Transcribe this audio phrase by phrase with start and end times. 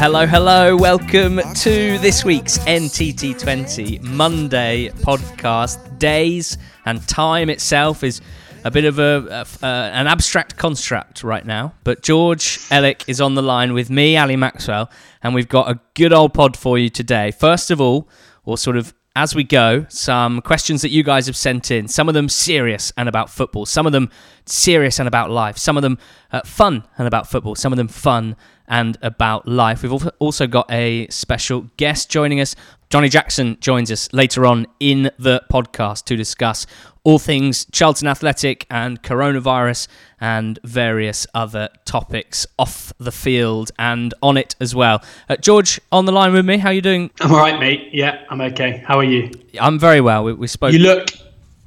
[0.00, 0.74] hello, hello.
[0.78, 5.98] Welcome to this week's NTT20 Monday podcast.
[5.98, 6.56] Days
[6.86, 8.22] and time itself is
[8.64, 11.74] a bit of a, a uh, an abstract construct right now.
[11.84, 14.90] But George Elek is on the line with me, Ali Maxwell,
[15.22, 17.30] and we've got a good old pod for you today.
[17.30, 18.08] First of all,
[18.46, 21.88] or sort of as we go, some questions that you guys have sent in.
[21.88, 23.66] Some of them serious and about football.
[23.66, 24.08] Some of them
[24.46, 25.58] serious and about life.
[25.58, 25.98] Some of them
[26.32, 27.54] uh, fun and about football.
[27.54, 28.36] Some of them fun
[28.70, 29.82] and about life.
[29.82, 32.56] We've also got a special guest joining us.
[32.88, 36.66] Johnnie Jackson joins us later on in the podcast to discuss
[37.04, 39.88] all things Charlton Athletic and coronavirus
[40.20, 45.02] and various other topics off the field and on it as well.
[45.28, 46.58] Uh, George, on the line with me.
[46.58, 47.10] How are you doing?
[47.20, 47.90] I'm all right, mate.
[47.92, 48.82] Yeah, I'm okay.
[48.86, 49.30] How are you?
[49.60, 50.24] I'm very well.
[50.24, 50.72] We, we spoke.
[50.72, 51.10] You look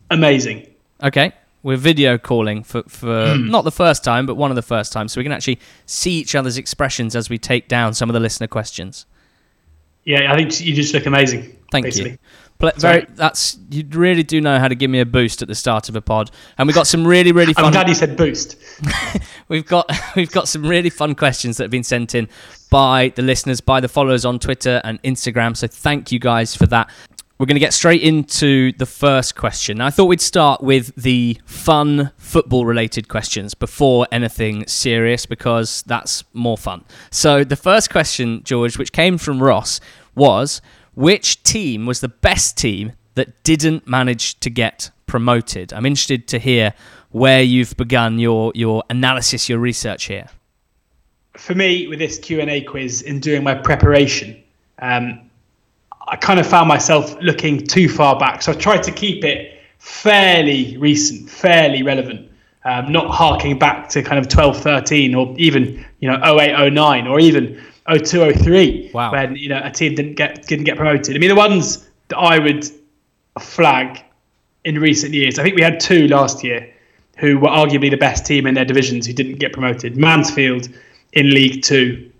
[0.10, 0.68] amazing.
[1.02, 1.34] Okay.
[1.64, 3.50] We're video calling for, for mm.
[3.50, 6.12] not the first time, but one of the first times, so we can actually see
[6.20, 9.06] each other's expressions as we take down some of the listener questions.
[10.04, 11.58] Yeah, I think you just look amazing.
[11.72, 12.12] Thank basically.
[12.12, 12.18] you.
[12.78, 15.90] Very, that's you really do know how to give me a boost at the start
[15.90, 17.66] of a pod, and we've got some really really fun.
[17.66, 18.56] I'm glad you said boost.
[19.50, 22.30] we've got we've got some really fun questions that have been sent in
[22.70, 25.58] by the listeners, by the followers on Twitter and Instagram.
[25.58, 26.90] So thank you guys for that.
[27.40, 29.82] We're going to get straight into the first question.
[29.82, 36.24] I thought we'd start with the fun football related questions before anything serious because that's
[36.34, 36.86] more fun.
[37.10, 39.80] So, the first question, George, which came from Ross,
[40.14, 40.62] was
[40.94, 45.74] which team was the best team that didn't manage to get promoted?
[45.74, 46.76] I'm interested to hear
[47.10, 50.28] where you've begun your, your analysis, your research here.
[51.36, 54.42] For me, with this Q&A quiz, in doing my preparation,
[54.80, 55.32] um,
[56.08, 58.42] I kind of found myself looking too far back.
[58.42, 62.30] So I tried to keep it fairly recent, fairly relevant,
[62.66, 67.08] um, not harking back to kind of 12, 13 or even, you know, 08, 09
[67.08, 67.62] or even
[67.94, 69.12] 02, 03 wow.
[69.12, 71.16] when, you know, a team didn't get, didn't get promoted.
[71.16, 72.70] I mean, the ones that I would
[73.40, 74.04] flag
[74.66, 76.70] in recent years, I think we had two last year
[77.18, 79.98] who were arguably the best team in their divisions who didn't get promoted.
[79.98, 80.68] Mansfield
[81.14, 82.12] in League Two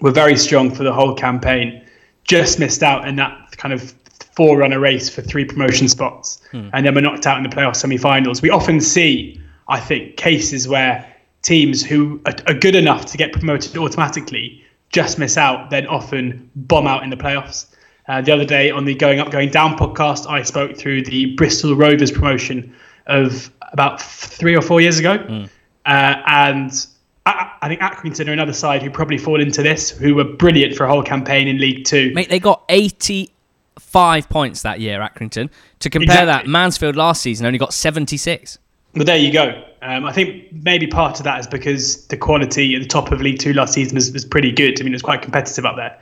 [0.00, 1.84] were very strong for the whole campaign
[2.24, 3.94] just missed out in that kind of
[4.34, 6.68] forerunner race for three promotion spots, hmm.
[6.72, 8.42] and then we're knocked out in the playoff semi-finals.
[8.42, 11.06] We often see, I think, cases where
[11.42, 16.50] teams who are, are good enough to get promoted automatically just miss out, then often
[16.54, 17.66] bomb out in the playoffs.
[18.08, 21.34] Uh, the other day on the Going Up, Going Down podcast, I spoke through the
[21.36, 22.74] Bristol Rovers promotion
[23.06, 25.18] of about three or four years ago.
[25.18, 25.48] Mm.
[25.86, 26.86] Uh, and
[27.26, 30.74] I, I think Accrington are another side who probably fall into this, who were brilliant
[30.74, 32.12] for a whole campaign in League Two.
[32.14, 35.50] Mate, they got 85 points that year, Accrington.
[35.80, 36.26] To compare exactly.
[36.26, 38.58] that, Mansfield last season only got 76.
[38.94, 39.64] Well, there you go.
[39.80, 43.20] Um, I think maybe part of that is because the quality at the top of
[43.20, 44.80] League Two last season was, was pretty good.
[44.80, 45.98] I mean, it was quite competitive up there.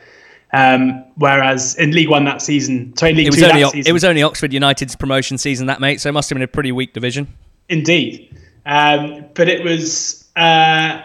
[0.53, 3.91] Um, whereas in League One that season, sorry, League it was Two only, that season,
[3.91, 6.01] it was only Oxford United's promotion season, that mate.
[6.01, 7.29] So it must have been a pretty weak division.
[7.69, 11.01] Indeed, um, but it was uh,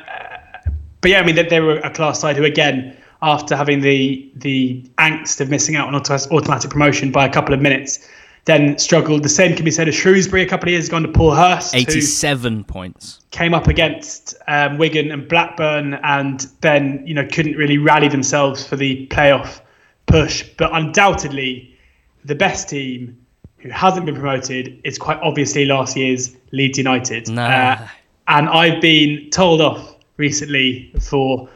[1.05, 4.27] but yeah, I mean, they, they, were a class side who, again, after having the
[4.37, 8.09] the angst of missing out on automatic promotion by a couple of minutes,
[8.45, 9.21] then struggled.
[9.21, 11.75] The same can be said of Shrewsbury a couple of years ago under Paul Hurst.
[11.75, 13.19] 87 points.
[13.29, 18.65] Came up against um, Wigan and Blackburn and then, you know, couldn't really rally themselves
[18.65, 19.61] for the playoff
[20.07, 20.43] push.
[20.57, 21.77] But undoubtedly,
[22.23, 23.15] the best team
[23.57, 27.29] who hasn't been promoted is quite obviously last year's Leeds United.
[27.29, 27.43] Nah.
[27.45, 27.87] Uh,
[28.27, 31.49] and I've been told off recently for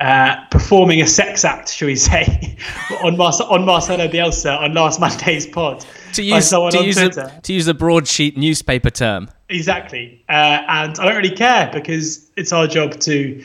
[0.00, 2.56] uh, performing a sex act, shall we say,
[3.02, 5.84] on, Mar- on Marcelo Bielsa on last Monday's pod.
[6.12, 9.30] To use, to, use a, to use broadsheet newspaper term.
[9.48, 10.22] Exactly.
[10.28, 13.42] Uh, and I don't really care because it's our job to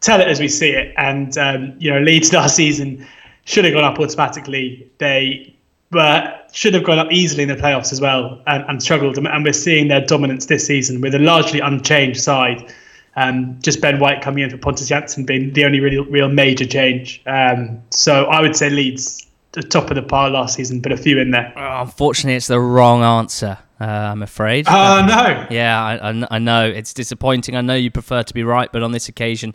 [0.00, 0.94] tell it as we see it.
[0.96, 3.06] And, um, you know, Leeds last season
[3.44, 4.90] should have gone up automatically.
[4.98, 5.56] They
[5.90, 9.16] but should have gone up easily in the playoffs as well and, and struggled.
[9.18, 12.72] And we're seeing their dominance this season with a largely unchanged side.
[13.16, 16.66] Um, just Ben White coming in for Pontus Jansson being the only real, real major
[16.66, 17.22] change.
[17.26, 19.26] Um, so I would say Leeds
[19.56, 21.52] the top of the pile last season, but a few in there.
[21.56, 23.58] Oh, unfortunately, it's the wrong answer.
[23.80, 24.66] Uh, I'm afraid.
[24.68, 25.46] Oh no!
[25.50, 27.56] Yeah, I, I, I know it's disappointing.
[27.56, 29.54] I know you prefer to be right, but on this occasion,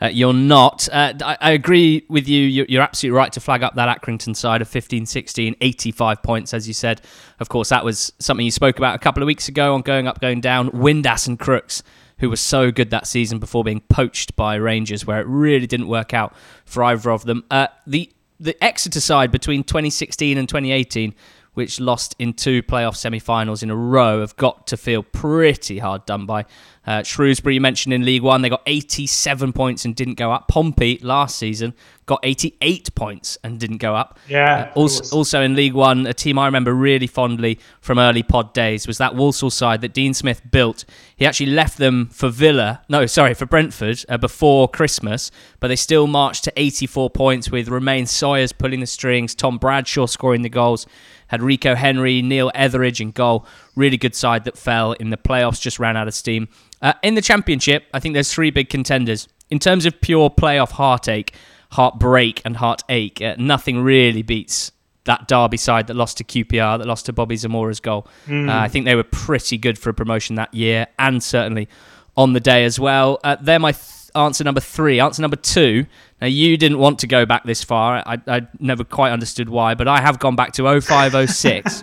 [0.00, 0.88] uh, you're not.
[0.90, 2.42] Uh, I, I, agree with you.
[2.42, 6.52] You're, you're, absolutely right to flag up that Accrington side of 15 16, 85 points,
[6.52, 7.00] as you said.
[7.38, 10.06] Of course, that was something you spoke about a couple of weeks ago on Going
[10.06, 10.70] Up, Going Down.
[10.70, 11.82] Windass and Crooks,
[12.18, 15.88] who was so good that season before being poached by Rangers, where it really didn't
[15.88, 16.34] work out
[16.64, 17.44] for either of them.
[17.50, 21.14] Uh, the, the Exeter side between 2016 and 2018
[21.54, 26.04] which lost in two playoff semi-finals in a row, have got to feel pretty hard
[26.06, 26.44] done by.
[26.86, 30.48] Uh, Shrewsbury, you mentioned in League One, they got 87 points and didn't go up.
[30.48, 31.72] Pompey last season
[32.06, 34.18] got 88 points and didn't go up.
[34.28, 34.70] Yeah.
[34.70, 38.52] Uh, also, also in League One, a team I remember really fondly from early pod
[38.52, 40.84] days was that Walsall side that Dean Smith built.
[41.16, 45.30] He actually left them for Villa, no, sorry, for Brentford uh, before Christmas,
[45.60, 50.06] but they still marched to 84 points with Romain Sawyers pulling the strings, Tom Bradshaw
[50.06, 50.86] scoring the goals
[51.28, 53.46] had Rico Henry, Neil Etheridge in goal.
[53.76, 56.48] Really good side that fell in the playoffs, just ran out of steam.
[56.82, 59.28] Uh, in the championship, I think there's three big contenders.
[59.50, 61.34] In terms of pure playoff heartache,
[61.72, 64.72] heartbreak, and heartache, uh, nothing really beats
[65.04, 68.06] that Derby side that lost to QPR, that lost to Bobby Zamora's goal.
[68.26, 68.48] Mm.
[68.48, 71.68] Uh, I think they were pretty good for a promotion that year, and certainly
[72.16, 73.18] on the day as well.
[73.22, 75.00] Uh, they're my th- answer number three.
[75.00, 75.86] Answer number two.
[76.20, 78.02] Now, you didn't want to go back this far.
[78.06, 81.82] I, I never quite understood why, but I have gone back to 0506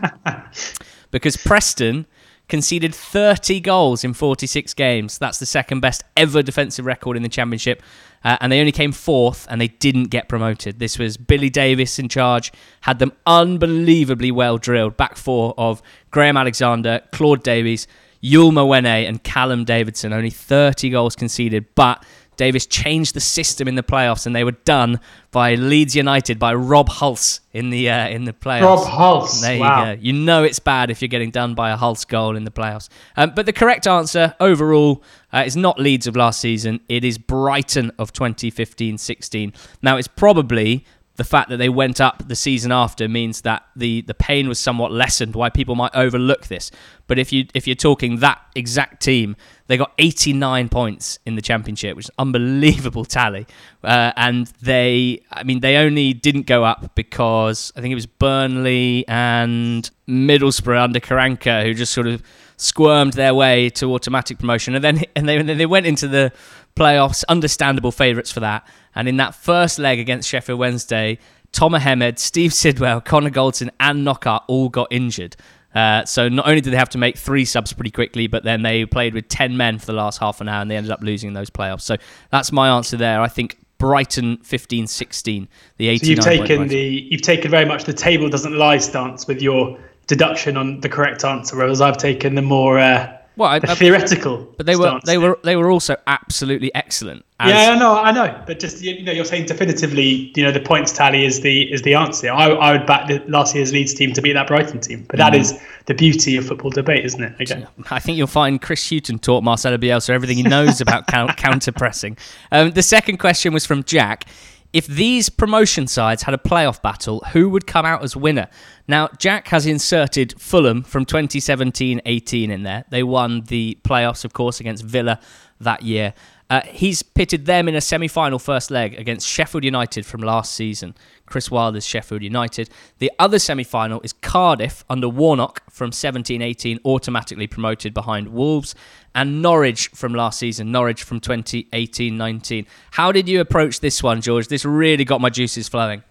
[1.12, 2.06] because Preston
[2.52, 5.18] conceded 30 goals in 46 games.
[5.18, 7.82] That's the second best ever defensive record in the Championship.
[8.24, 10.78] Uh, and they only came fourth and they didn't get promoted.
[10.78, 12.52] This was Billy Davies in charge,
[12.82, 14.98] had them unbelievably well drilled.
[14.98, 15.82] Back four of
[16.12, 17.88] Graham Alexander, Claude Davis,
[18.22, 20.14] Youl Mawene, and Callum Davidson.
[20.14, 22.06] Only 30 goals conceded, but
[22.38, 25.00] Davies changed the system in the playoffs, and they were done
[25.32, 28.62] by Leeds United by Rob Hulse in the uh, in the playoffs.
[28.62, 29.42] Rob Hulse.
[29.42, 29.92] There wow.
[29.92, 30.02] you go.
[30.02, 32.90] You know it's bad if you're getting done by a Hulse goal in the playoffs.
[33.16, 36.80] Um, but the correct answer overall uh, is not Leeds of last season.
[36.90, 39.56] It is Brighton of 2015-16.
[39.82, 40.86] Now it's probably
[41.22, 44.60] the fact that they went up the season after means that the, the pain was
[44.60, 45.36] somewhat lessened.
[45.36, 46.72] Why people might overlook this,
[47.08, 49.36] but if you if you're talking that exact team,
[49.72, 53.48] they got 89 points in the championship, which is unbelievable tally.
[53.82, 58.06] Uh, and they, I mean, they only didn't go up because I think it was
[58.06, 62.22] Burnley and Middlesbrough under Karanka who just sort of
[62.58, 66.34] squirmed their way to automatic promotion, and then and they and they went into the
[66.76, 68.68] playoffs, understandable favourites for that.
[68.94, 71.18] And in that first leg against Sheffield Wednesday,
[71.54, 75.38] Tomer Hemed, Steve Sidwell, Connor Goldson, and Knockaert all got injured.
[75.74, 78.62] Uh, so not only did they have to make three subs pretty quickly, but then
[78.62, 81.02] they played with 10 men for the last half an hour and they ended up
[81.02, 81.82] losing those playoffs.
[81.82, 81.98] So
[82.30, 83.22] that's my answer there.
[83.22, 85.48] I think Brighton 15-16,
[85.78, 89.26] the 89 so you've taken the you've taken very much the table doesn't lie stance
[89.28, 93.56] with your deduction on the correct answer, whereas I've taken the more uh, well, I,
[93.56, 94.48] I, theoretical.
[94.56, 97.26] But they were they were they were also absolutely excellent.
[97.44, 98.44] yeah, I know, I know.
[98.46, 101.82] But just you know, you're saying definitively, you know, the points tally is the is
[101.82, 102.30] the answer.
[102.30, 105.06] I, I would back the last year's Leeds team to beat that Brighton team.
[105.10, 105.40] But that mm.
[105.40, 107.34] is the beauty of football debate, isn't it?
[107.42, 107.66] Okay.
[107.90, 111.08] I think you'll find Chris Hughton taught Marcelo Bielsa everything he knows about
[111.38, 112.18] counter pressing.
[112.52, 114.26] Um, the second question was from Jack.
[114.74, 118.48] If these promotion sides had a playoff battle, who would come out as winner?
[118.88, 122.86] Now, Jack has inserted Fulham from 2017 18 in there.
[122.90, 125.20] They won the playoffs, of course, against Villa
[125.60, 126.14] that year.
[126.52, 130.54] Uh, he's pitted them in a semi final first leg against Sheffield United from last
[130.54, 130.94] season.
[131.26, 132.70] Chris Wilder's Sheffield United.
[133.00, 138.76] The other semi final is Cardiff under Warnock from 17 18, automatically promoted behind Wolves,
[139.16, 142.68] and Norwich from last season, Norwich from 2018 19.
[142.92, 144.50] How did you approach this one, George?
[144.50, 146.04] This really got my juices flowing.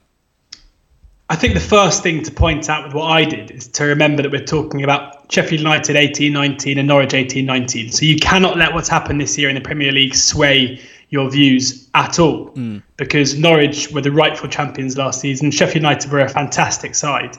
[1.30, 4.20] I think the first thing to point out with what I did is to remember
[4.22, 7.92] that we're talking about Sheffield United 18 19 and Norwich 18 19.
[7.92, 11.88] So you cannot let what's happened this year in the Premier League sway your views
[11.94, 12.82] at all mm.
[12.96, 15.52] because Norwich were the rightful champions last season.
[15.52, 17.36] Sheffield United were a fantastic side.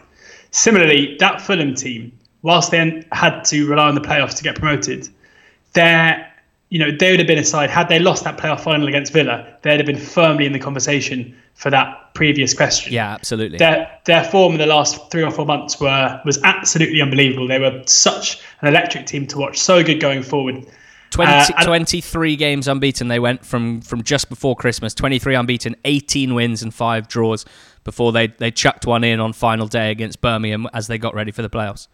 [0.52, 5.10] Similarly, that Fulham team, whilst they had to rely on the playoffs to get promoted,
[5.74, 6.31] they're
[6.72, 9.12] you know, they would have been a side had they lost that playoff final against
[9.12, 12.94] Villa, they'd have been firmly in the conversation for that previous question.
[12.94, 13.58] Yeah, absolutely.
[13.58, 17.46] Their their form in the last three or four months were was absolutely unbelievable.
[17.46, 20.66] They were such an electric team to watch, so good going forward.
[21.10, 24.94] 20, uh, 23 games unbeaten they went from from just before Christmas.
[24.94, 27.44] 23 unbeaten, 18 wins and five draws
[27.84, 31.32] before they they chucked one in on final day against Birmingham as they got ready
[31.32, 31.90] for the playoffs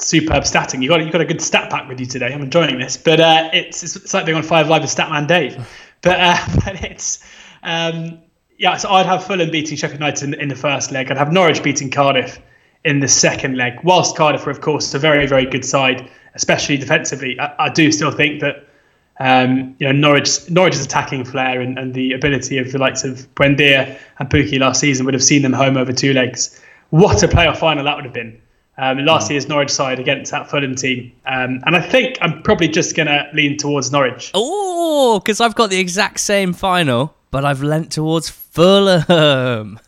[0.00, 0.82] superb statting.
[0.82, 2.32] You got you got a good stat pack with you today.
[2.32, 5.66] I'm enjoying this, but uh, it's, it's like being on Five Live with Statman Dave.
[6.02, 7.22] But uh, but it's
[7.62, 8.20] um,
[8.56, 8.78] yeah.
[8.78, 11.10] So I'd have Fulham beating Sheffield United in, in, the first leg.
[11.10, 12.40] I'd have Norwich beating Cardiff
[12.86, 13.74] in the second leg.
[13.84, 17.92] Whilst Cardiff are of course a very very good side, especially defensively, I, I do
[17.92, 18.66] still think that.
[19.22, 23.28] Um, you know Norwich Norwich's attacking flair and, and the ability of the likes of
[23.34, 26.58] Buendia and Pukki last season would have seen them home over two legs.
[26.88, 28.40] What a playoff final that would have been!
[28.80, 29.32] Um, last mm.
[29.32, 31.12] year's Norwich side against that Fulham team.
[31.26, 34.30] Um, and I think I'm probably just going to lean towards Norwich.
[34.32, 39.78] Oh, because I've got the exact same final, but I've lent towards Fulham.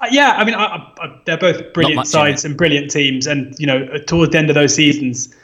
[0.00, 3.66] Uh, yeah, I mean, I, I, they're both brilliant sides and brilliant teams, and you
[3.66, 5.34] know, towards the end of those seasons,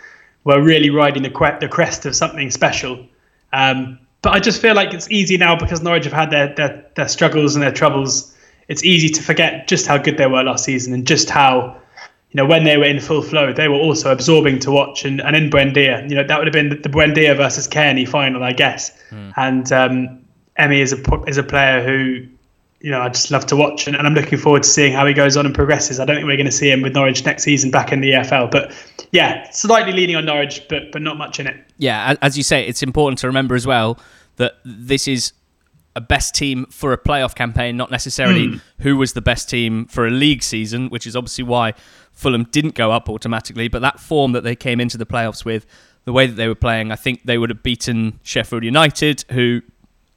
[0.44, 3.06] we're really riding the, the crest of something special.
[3.54, 6.84] Um, but I just feel like it's easy now because Norwich have had their, their
[6.96, 8.34] their struggles and their troubles.
[8.66, 11.80] It's easy to forget just how good they were last season and just how
[12.30, 15.04] you know, when they were in full flow, they were also absorbing to watch.
[15.04, 18.44] And, and in Buendia, you know, that would have been the Buendia versus Cairney final,
[18.44, 18.92] I guess.
[19.10, 19.32] Mm.
[19.36, 20.24] And um,
[20.58, 22.26] Emi is a is a player who,
[22.80, 25.06] you know, I just love to watch, and, and, I'm looking forward to seeing how
[25.06, 25.98] he goes on and progresses.
[25.98, 28.12] I don't think we're going to see him with Norwich next season back in the
[28.12, 28.72] EFL, but
[29.10, 31.56] yeah, slightly leaning on Norwich, but but not much in it.
[31.78, 33.98] Yeah, as you say, it's important to remember as well
[34.36, 35.32] that this is
[35.96, 38.60] a best team for a playoff campaign, not necessarily mm.
[38.80, 41.74] who was the best team for a league season, which is obviously why
[42.18, 43.68] Fulham didn't go up automatically.
[43.68, 45.66] But that form that they came into the playoffs with,
[46.04, 49.62] the way that they were playing, I think they would have beaten Sheffield United, who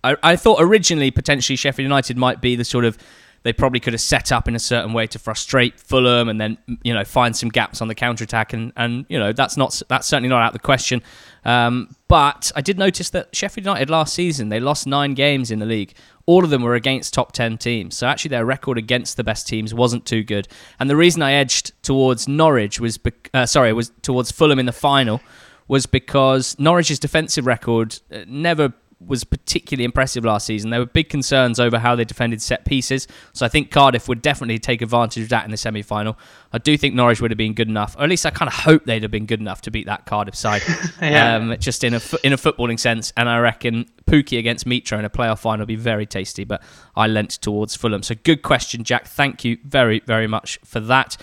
[0.04, 2.98] I, I thought originally potentially Sheffield United might be the sort of
[3.44, 6.58] they probably could have set up in a certain way to frustrate Fulham and then
[6.84, 9.80] you know find some gaps on the counter attack and and you know that's not
[9.88, 11.04] that's certainly not out of the question.
[11.44, 15.60] Um, but I did notice that Sheffield United last season they lost nine games in
[15.60, 15.94] the league.
[16.28, 19.48] All of them were against top ten teams, so actually their record against the best
[19.48, 20.48] teams wasn't too good.
[20.80, 24.66] And the reason I edged towards Norwich was be- uh, sorry was towards Fulham in
[24.66, 25.22] the final
[25.68, 28.74] was because Norwich's defensive record uh, never
[29.06, 30.70] was particularly impressive last season.
[30.70, 34.22] There were big concerns over how they defended set pieces, so I think Cardiff would
[34.22, 36.18] definitely take advantage of that in the semi final.
[36.54, 38.54] I do think Norwich would have been good enough, or at least I kind of
[38.54, 40.62] hope they'd have been good enough to beat that Cardiff side,
[41.02, 41.36] yeah.
[41.36, 43.12] um, just in a in a footballing sense.
[43.18, 46.44] And I reckon Pukki against Mitro in a playoff final would be very tasty.
[46.44, 46.62] But
[46.96, 48.04] I lent towards Fulham.
[48.04, 49.08] So good question, Jack.
[49.08, 51.18] Thank you very very much for that.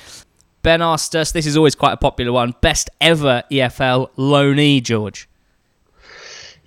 [0.63, 1.33] Ben asked us.
[1.33, 2.55] This is always quite a popular one.
[2.61, 5.28] Best ever EFL loanee, George.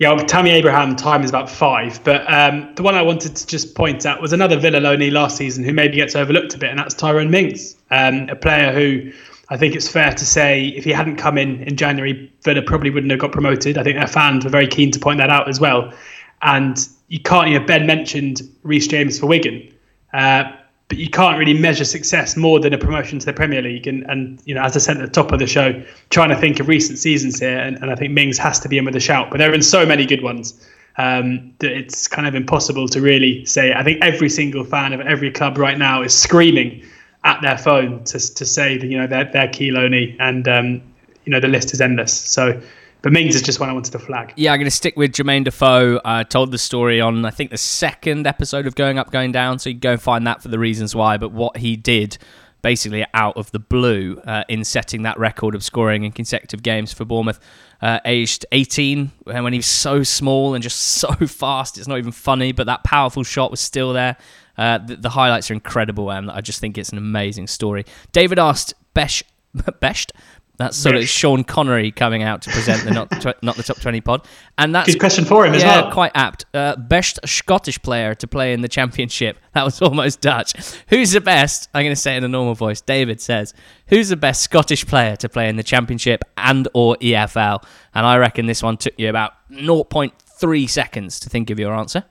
[0.01, 3.75] Yeah, Tammy Abraham time is about five, but um, the one I wanted to just
[3.75, 6.79] point out was another Villa loanee last season who maybe gets overlooked a bit, and
[6.79, 9.11] that's Tyrone Mings, um, a player who
[9.49, 12.89] I think it's fair to say if he hadn't come in in January, Villa probably
[12.89, 13.77] wouldn't have got promoted.
[13.77, 15.93] I think their fans were very keen to point that out as well.
[16.41, 16.79] And
[17.09, 19.71] you can't, you know, Ben mentioned Reece James for Wigan.
[20.15, 20.51] Uh,
[20.91, 23.87] but you can't really measure success more than a promotion to the Premier League.
[23.87, 26.35] And, and you know, as I said at the top of the show, trying to
[26.35, 28.97] think of recent seasons here, and, and I think Mings has to be in with
[28.97, 29.31] a shout.
[29.31, 30.67] But there have been so many good ones
[30.97, 33.71] um, that it's kind of impossible to really say.
[33.71, 36.83] I think every single fan of every club right now is screaming
[37.23, 40.81] at their phone to to say that you know they're, they're key loanee, and um,
[41.23, 42.11] you know the list is endless.
[42.11, 42.61] So
[43.01, 44.33] but Mings is just one I wanted to flag.
[44.35, 45.99] Yeah, I'm going to stick with Jermaine Defoe.
[46.05, 49.59] I told the story on, I think, the second episode of Going Up, Going Down,
[49.59, 51.17] so you can go and find that for the reasons why.
[51.17, 52.17] But what he did
[52.61, 56.93] basically out of the blue uh, in setting that record of scoring in consecutive games
[56.93, 57.39] for Bournemouth,
[57.81, 61.77] uh, aged 18, when he was so small and just so fast.
[61.77, 64.17] It's not even funny, but that powerful shot was still there.
[64.57, 67.85] Uh, the, the, highlights are incredible, and I just think it's an amazing story.
[68.11, 69.23] David asked Besh,
[69.79, 70.13] Best
[70.57, 73.79] that's sort of Sean Connery coming out to present the not tw- not the top
[73.79, 74.27] twenty pod,
[74.57, 75.91] and that's good question for him yeah, as well.
[75.91, 76.45] Quite apt.
[76.53, 79.37] Uh, best Scottish player to play in the championship.
[79.53, 80.53] That was almost Dutch.
[80.87, 81.67] Who's the best?
[81.73, 82.79] I'm going to say it in a normal voice.
[82.79, 83.53] David says,
[83.87, 87.61] "Who's the best Scottish player to play in the championship and or EFL?"
[87.93, 92.05] And I reckon this one took you about 0.3 seconds to think of your answer.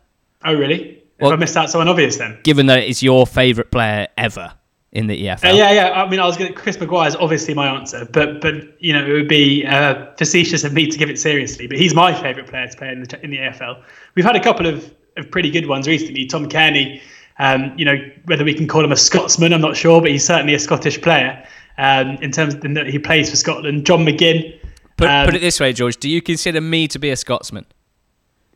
[0.44, 1.02] Oh, really?
[1.18, 2.40] Well, Have I missed out someone obvious then?
[2.42, 4.52] Given that it's your favourite player ever
[4.92, 5.52] in the EFL.
[5.52, 5.90] Uh, yeah, yeah.
[5.90, 6.52] I mean, I was going.
[6.52, 10.06] To, Chris Maguire is obviously my answer, but but you know it would be uh,
[10.16, 11.66] facetious of me to give it seriously.
[11.66, 13.82] But he's my favourite player to play in the in the EFL.
[14.14, 16.26] We've had a couple of, of pretty good ones recently.
[16.26, 17.00] Tom Cairney.
[17.38, 20.26] Um, you know whether we can call him a Scotsman, I'm not sure, but he's
[20.26, 21.42] certainly a Scottish player
[21.78, 23.86] um, in terms of that he plays for Scotland.
[23.86, 24.60] John McGinn.
[24.98, 25.96] Put, um, put it this way, George.
[25.96, 27.64] Do you consider me to be a Scotsman?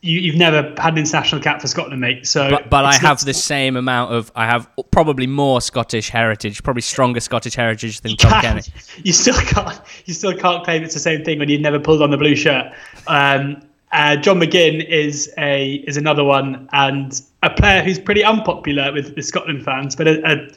[0.05, 2.27] You, have never had an international cap for Scotland, mate.
[2.27, 4.31] So, but, but I have the same amount of.
[4.37, 8.71] I have probably more Scottish heritage, probably stronger Scottish heritage than Tom Cairney.
[9.05, 9.81] You still can't.
[10.05, 12.37] You still can't claim it's the same thing when you've never pulled on the blue
[12.37, 12.71] shirt.
[13.07, 18.93] Um, uh, John McGinn is a is another one, and a player who's pretty unpopular
[18.93, 20.49] with the Scotland fans, but a, a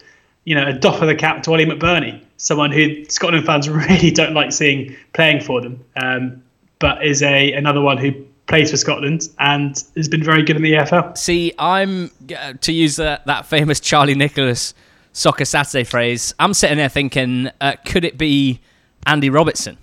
[0.43, 4.11] you know a doff of the cap to Ollie McBurnie, someone who Scotland fans really
[4.11, 6.43] don't like seeing playing for them, um,
[6.79, 8.11] but is a another one who
[8.47, 11.17] plays for Scotland and has been very good in the EFL.
[11.17, 14.73] See, I'm uh, to use that that famous Charlie Nicholas
[15.11, 16.33] Soccer Saturday phrase.
[16.39, 18.61] I'm sitting there thinking, uh, could it be
[19.05, 19.77] Andy Robertson?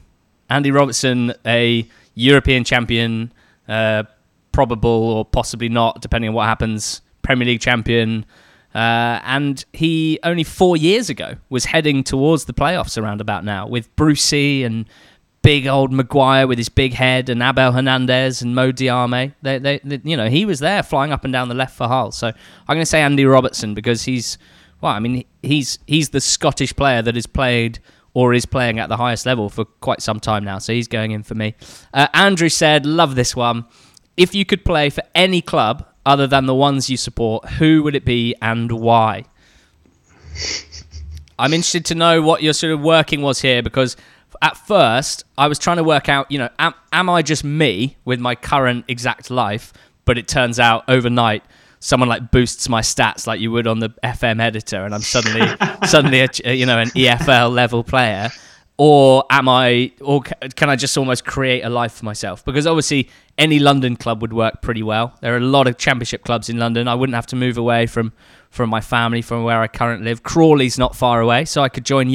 [0.50, 3.33] Andy Robertson, a European champion,
[3.68, 4.04] uh,
[4.52, 7.00] probable or possibly not, depending on what happens.
[7.23, 8.25] Premier League champion.
[8.75, 13.66] Uh, and he only four years ago was heading towards the playoffs around about now
[13.66, 14.87] with Brucey and
[15.44, 19.34] big old Maguire with his big head and Abel Hernandez and Mo Diame.
[19.42, 21.86] They, they, they, you know, he was there flying up and down the left for
[21.86, 22.12] Hull.
[22.12, 24.38] So I'm going to say Andy Robertson because he's
[24.80, 27.78] well, I mean, he's he's the Scottish player that has played
[28.14, 30.58] or is playing at the highest level for quite some time now.
[30.58, 31.54] So he's going in for me.
[31.92, 33.66] Uh, Andrew said, "Love this one.
[34.16, 37.94] If you could play for any club other than the ones you support, who would
[37.94, 39.24] it be and why?"
[41.38, 43.96] I'm interested to know what your sort of working was here because
[44.42, 47.96] at first I was trying to work out, you know, am, am I just me
[48.04, 49.72] with my current exact life?
[50.04, 51.42] But it turns out overnight
[51.84, 55.46] someone like boosts my stats like you would on the FM editor, and I'm suddenly
[55.86, 58.30] suddenly a, you know an EFL level player.
[58.76, 62.44] Or am I, or can I just almost create a life for myself?
[62.44, 65.16] Because obviously, any London club would work pretty well.
[65.20, 66.88] There are a lot of Championship clubs in London.
[66.88, 68.12] I wouldn't have to move away from
[68.50, 70.24] from my family, from where I currently live.
[70.24, 72.10] Crawley's not far away, so I could join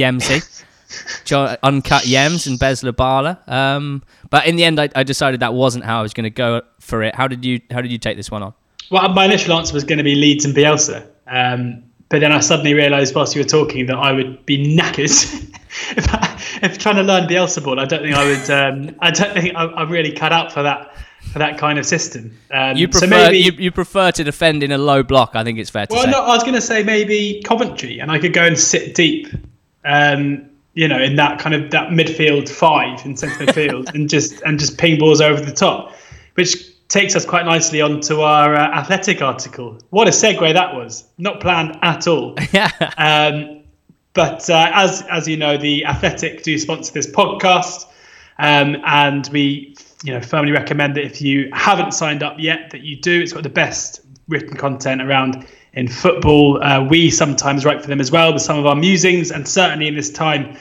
[0.89, 1.57] Yemsy.
[1.63, 3.47] uncut Yems and Bez Lubala.
[3.47, 6.29] Um, but in the end, I, I, decided that wasn't how I was going to
[6.29, 7.15] go for it.
[7.15, 8.53] How did you How did you take this one on?
[8.91, 12.39] Well, my initial answer was going to be Leeds and Bielsa, um, but then I
[12.39, 15.11] suddenly realised whilst you were talking that I would be knackered
[15.97, 17.79] if, I, if trying to learn Bielsa ball.
[17.79, 18.49] I don't think I would.
[18.49, 20.95] Um, I don't think I, am really cut out for that
[21.31, 22.35] for that kind of system.
[22.51, 25.35] Um, you prefer so maybe, you, you, prefer to defend in a low block.
[25.35, 26.11] I think it's fair to well, say.
[26.11, 28.95] Well, no, I was going to say maybe Coventry, and I could go and sit
[28.95, 29.27] deep.
[29.85, 30.48] Um,
[30.79, 34.57] you know, in that kind of that midfield five in centre midfield, and just and
[34.57, 35.93] just ping balls over the top,
[36.35, 36.55] which
[36.87, 39.77] takes us quite nicely onto our uh, athletic article.
[39.89, 41.03] What a segue that was!
[41.17, 42.35] Not planned at all.
[42.53, 42.71] Yeah.
[42.97, 43.63] Um,
[44.13, 47.85] but uh, as as you know, the Athletic do sponsor this podcast,
[48.37, 52.83] um, and we you know firmly recommend that if you haven't signed up yet, that
[52.83, 53.21] you do.
[53.21, 55.45] It's got the best written content around
[55.79, 56.61] in football.
[56.61, 59.87] Uh, we sometimes write for them as well with some of our musings, and certainly
[59.87, 60.57] in this time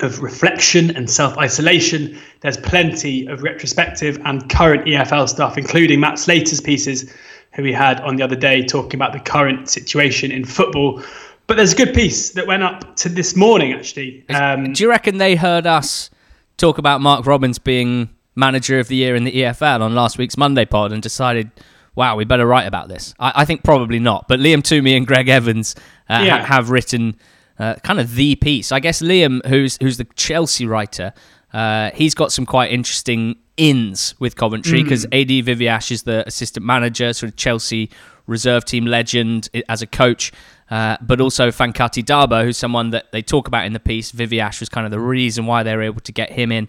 [0.00, 6.18] of reflection and self isolation, there's plenty of retrospective and current EFL stuff, including Matt
[6.18, 7.12] Slater's pieces,
[7.52, 11.02] who we had on the other day talking about the current situation in football.
[11.46, 14.24] But there's a good piece that went up to this morning, actually.
[14.30, 16.08] Um, Do you reckon they heard us
[16.56, 20.38] talk about Mark Robins being manager of the year in the EFL on last week's
[20.38, 21.50] Monday pod and decided
[21.94, 23.14] wow, we better write about this.
[23.18, 24.28] I, I think probably not.
[24.28, 25.74] But Liam Twomey and Greg Evans
[26.08, 26.38] uh, yeah.
[26.38, 27.16] ha- have written
[27.58, 28.72] uh, kind of the piece.
[28.72, 31.12] I guess Liam, who's who's the Chelsea writer,
[31.52, 35.20] uh, he's got some quite interesting ins with Coventry because mm.
[35.20, 37.90] Adi Viveash is the assistant manager, sort of Chelsea
[38.26, 40.32] reserve team legend as a coach.
[40.70, 44.10] Uh, but also Fankaty Dabo, who's someone that they talk about in the piece.
[44.10, 46.66] Viviash was kind of the reason why they were able to get him in.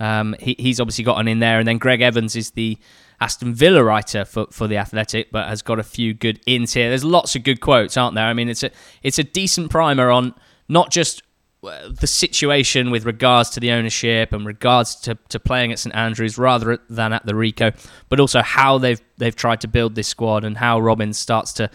[0.00, 2.76] Um, he, he's obviously got an in there, and then Greg Evans is the
[3.20, 6.88] Aston Villa writer for, for the Athletic, but has got a few good ins here.
[6.88, 8.26] There's lots of good quotes, aren't there?
[8.26, 8.70] I mean, it's a
[9.02, 10.34] it's a decent primer on
[10.68, 11.22] not just
[11.62, 16.36] the situation with regards to the ownership and regards to, to playing at St Andrews
[16.36, 17.74] rather than at the Ricoh,
[18.08, 21.70] but also how they've they've tried to build this squad and how Robins starts to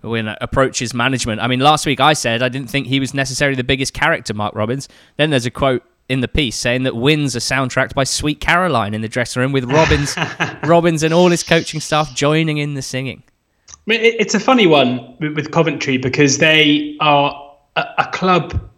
[0.00, 1.40] when approaches management.
[1.40, 4.34] I mean, last week I said I didn't think he was necessarily the biggest character,
[4.34, 4.88] Mark Robins.
[5.16, 8.94] Then there's a quote in the piece saying that wins are soundtracked by Sweet Caroline
[8.94, 10.14] in the dressing room with Robins,
[10.64, 13.22] Robins and all his coaching staff joining in the singing.
[13.70, 18.70] I mean, it's a funny one with Coventry because they are a, a club.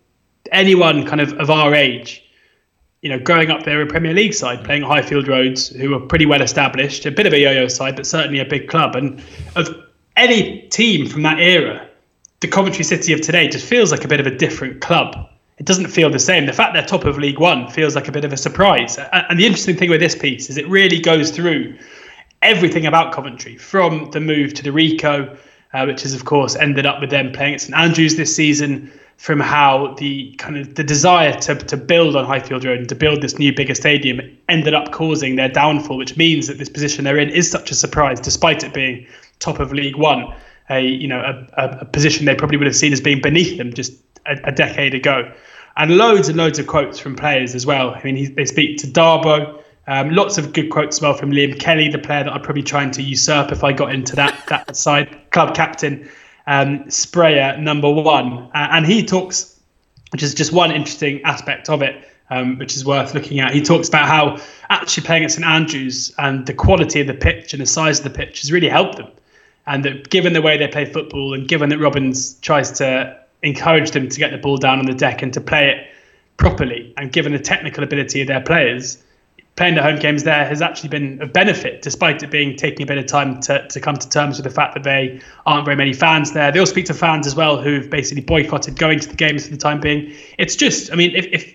[0.53, 2.25] Anyone kind of of our age,
[3.03, 6.01] you know, growing up, they're a Premier League side playing at Highfield Roads, who are
[6.01, 8.95] pretty well established, a bit of a yo-yo side, but certainly a big club.
[8.95, 9.23] And
[9.55, 9.69] of
[10.17, 11.89] any team from that era,
[12.41, 15.29] the Coventry City of today just feels like a bit of a different club
[15.59, 16.47] it doesn't feel the same.
[16.47, 18.99] The fact they're top of League One feels like a bit of a surprise.
[19.13, 21.79] And the interesting thing with this piece is it really goes through
[22.43, 25.37] everything about Coventry, from the move to the Ricoh,
[25.73, 28.93] uh, which has of course ended up with them playing at St Andrews this season,
[29.17, 32.95] from how the kind of the desire to, to build on Highfield Road and to
[32.95, 37.05] build this new bigger stadium ended up causing their downfall, which means that this position
[37.05, 39.07] they're in is such a surprise, despite it being
[39.39, 40.35] top of League One.
[40.69, 41.21] A you know
[41.57, 43.93] a, a position they probably would have seen as being beneath them just
[44.27, 45.33] a, a decade ago
[45.77, 47.91] and loads and loads of quotes from players as well.
[47.91, 49.63] I mean, he, they speak to Dabo.
[49.89, 52.63] Um, lots of good quotes as well from Liam Kelly, the player that I'd probably
[52.63, 55.31] trying to usurp if I got into that that side.
[55.31, 56.09] Club captain,
[56.47, 59.61] um, sprayer number one, uh, and he talks,
[60.11, 63.55] which is just one interesting aspect of it, um, which is worth looking at.
[63.55, 64.39] He talks about how
[64.71, 68.05] actually playing at St Andrews and the quality of the pitch and the size of
[68.05, 69.09] the pitch has really helped them,
[69.67, 73.91] and that given the way they play football and given that Robins tries to encourage
[73.91, 75.87] them to get the ball down on the deck and to play it
[76.37, 76.93] properly.
[76.97, 79.03] And given the technical ability of their players,
[79.57, 82.87] playing the home games there has actually been a benefit, despite it being taking a
[82.87, 85.77] bit of time to, to come to terms with the fact that they aren't very
[85.77, 86.53] many fans there.
[86.53, 89.51] They all speak to fans as well who've basically boycotted going to the games for
[89.51, 90.15] the time being.
[90.39, 91.55] It's just, I mean, if, if,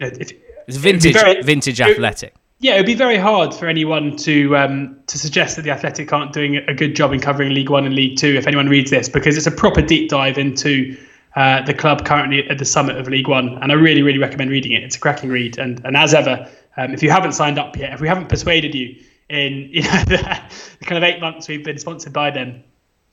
[0.00, 0.32] if
[0.66, 2.34] it's vintage, very, vintage athletic.
[2.58, 6.12] Yeah, it would be very hard for anyone to um, to suggest that the Athletic
[6.12, 8.34] aren't doing a good job in covering League One and League Two.
[8.34, 10.96] If anyone reads this, because it's a proper deep dive into
[11.36, 14.50] uh, the club currently at the summit of League One, and I really, really recommend
[14.50, 14.82] reading it.
[14.82, 17.92] It's a cracking read, and and as ever, um, if you haven't signed up yet,
[17.92, 18.96] if we haven't persuaded you
[19.28, 20.40] in you know the,
[20.78, 22.62] the kind of eight months we've been sponsored by them,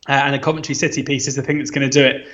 [0.07, 2.27] uh, and a Coventry City piece is the thing that's going to do it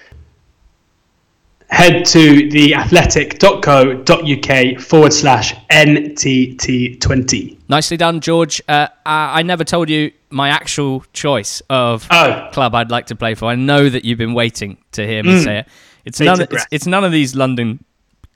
[1.70, 7.58] head to theathletic.co.uk forward slash NTT20.
[7.70, 8.62] Nicely done, George.
[8.68, 12.50] Uh, I, never told you my actual choice of oh.
[12.54, 13.46] club I'd like to play for.
[13.46, 15.44] I know that you've been waiting to hear me mm.
[15.44, 15.68] say it.
[16.06, 17.84] It's none, of, it's, it's none of these London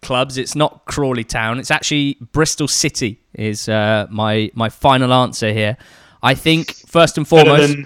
[0.01, 0.37] clubs.
[0.37, 1.59] It's not Crawley Town.
[1.59, 5.77] It's actually Bristol City is uh, my my final answer here.
[6.21, 7.77] I think first and foremost,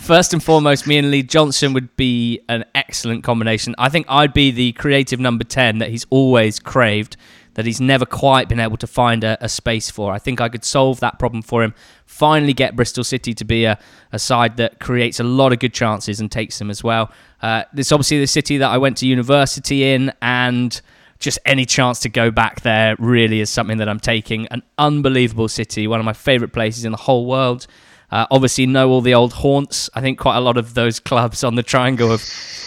[0.00, 3.74] first and foremost, me and Lee Johnson would be an excellent combination.
[3.78, 7.16] I think I'd be the creative number ten that he's always craved,
[7.54, 10.12] that he's never quite been able to find a, a space for.
[10.12, 11.74] I think I could solve that problem for him.
[12.04, 13.78] Finally, get Bristol City to be a,
[14.12, 17.10] a side that creates a lot of good chances and takes them as well.
[17.40, 20.80] Uh, this obviously the city that I went to university in, and
[21.18, 24.46] just any chance to go back there really is something that I'm taking.
[24.48, 27.66] An unbelievable city, one of my favourite places in the whole world.
[28.10, 29.90] Uh, obviously, know all the old haunts.
[29.94, 32.24] I think quite a lot of those clubs on the triangle have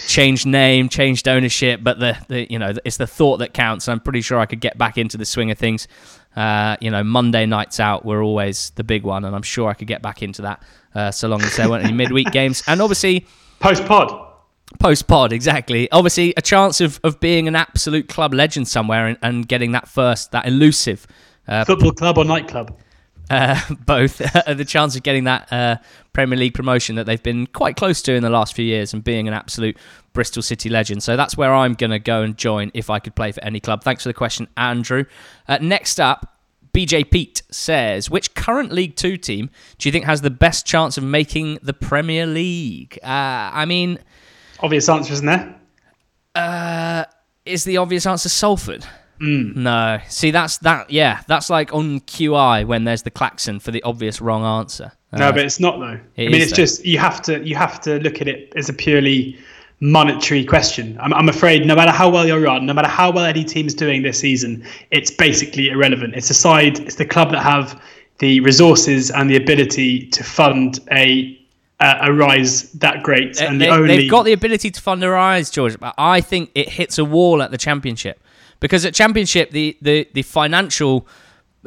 [0.07, 3.87] changed name, changed ownership, but the, the you know it's the thought that counts.
[3.87, 5.87] I'm pretty sure I could get back into the swing of things.
[6.35, 9.73] Uh, you know, Monday nights out were always the big one, and I'm sure I
[9.73, 12.63] could get back into that uh, so long as there weren't any midweek games.
[12.67, 13.25] And obviously,
[13.59, 14.27] post pod.
[14.77, 15.89] Post pod, exactly.
[15.91, 19.87] Obviously, a chance of, of being an absolute club legend somewhere and, and getting that
[19.87, 21.07] first, that elusive
[21.47, 22.77] uh, football club or nightclub.
[23.29, 24.17] Uh, both.
[24.17, 25.77] the chance of getting that uh,
[26.13, 29.03] Premier League promotion that they've been quite close to in the last few years and
[29.03, 29.77] being an absolute
[30.13, 31.03] Bristol City legend.
[31.03, 33.59] So that's where I'm going to go and join if I could play for any
[33.59, 33.83] club.
[33.83, 35.05] Thanks for the question, Andrew.
[35.47, 36.39] Uh, next up,
[36.73, 40.97] BJ Peat says, which current League Two team do you think has the best chance
[40.97, 42.99] of making the Premier League?
[43.03, 43.07] Uh,
[43.53, 43.99] I mean,
[44.59, 45.55] Obvious answer, isn't there?
[46.35, 47.05] Uh,
[47.45, 48.85] is the obvious answer Salford?
[49.21, 49.55] Mm.
[49.55, 49.99] No.
[50.07, 50.89] See, that's that.
[50.89, 54.91] Yeah, that's like on QI when there's the klaxon for the obvious wrong answer.
[55.11, 55.85] Uh, no, but it's not though.
[55.85, 56.55] I mean, it's though.
[56.55, 59.37] just you have to you have to look at it as a purely
[59.81, 60.97] monetary question.
[61.01, 63.73] I'm, I'm afraid no matter how well you're run, no matter how well any team's
[63.73, 66.15] doing this season, it's basically irrelevant.
[66.15, 67.81] It's a side, it's the club that have
[68.19, 71.35] the resources and the ability to fund a
[71.79, 73.41] uh, a rise that great.
[73.41, 73.97] And they, the only...
[73.97, 77.05] They've got the ability to fund a rise, George, but I think it hits a
[77.05, 78.19] wall at the championship
[78.59, 81.07] because at championship the the, the financial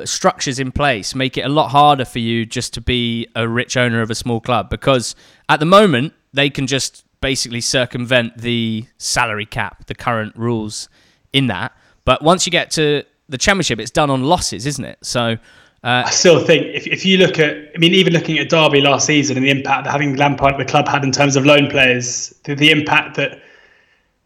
[0.05, 3.77] structures in place make it a lot harder for you just to be a rich
[3.77, 5.15] owner of a small club because
[5.49, 10.91] at the moment they can just basically circumvent the salary cap, the current rules
[11.33, 11.75] in that.
[12.05, 14.99] But once you get to the championship, it's done on losses, isn't it?
[15.03, 15.39] So
[15.85, 18.83] uh, I still think if, if you look at, I mean, even looking at Derby
[18.83, 21.47] last season and the impact that having Lampard at the club had in terms of
[21.47, 23.41] loan players, the, the impact that,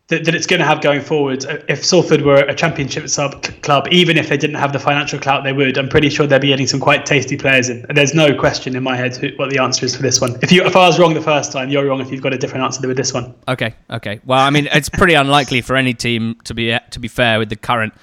[0.09, 1.45] that, that it's going to have going forward.
[1.69, 5.43] If Salford were a championship sub club, even if they didn't have the financial clout
[5.43, 7.85] they would, I'm pretty sure they'd be getting some quite tasty players in.
[7.93, 10.39] There's no question in my head who, what the answer is for this one.
[10.43, 12.39] If you if I was wrong the first time, you're wrong if you've got a
[12.39, 13.35] different answer with this one.
[13.49, 14.21] Okay, okay.
[14.25, 17.49] Well, I mean, it's pretty unlikely for any team to be to be fair with
[17.49, 17.95] the current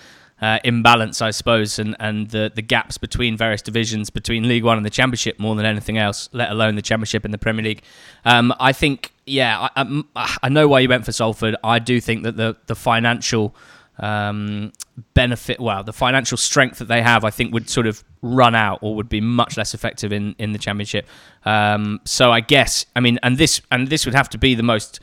[0.44, 4.76] uh, imbalance, I suppose, and, and the, the gaps between various divisions, between League One
[4.76, 7.82] and the Championship, more than anything else, let alone the Championship and the Premier League.
[8.26, 11.56] Um, I think, yeah, I, I, I, know why you went for Salford.
[11.64, 13.56] I do think that the, the financial
[14.00, 14.74] um,
[15.14, 18.80] benefit, well, the financial strength that they have, I think would sort of run out
[18.82, 21.08] or would be much less effective in, in the Championship.
[21.46, 24.64] Um, so I guess, I mean, and this and this would have to be the
[24.64, 25.00] most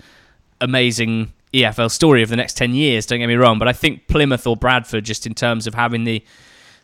[0.61, 4.07] amazing EFL story of the next 10 years, don't get me wrong, but I think
[4.07, 6.25] Plymouth or Bradford, just in terms of having the,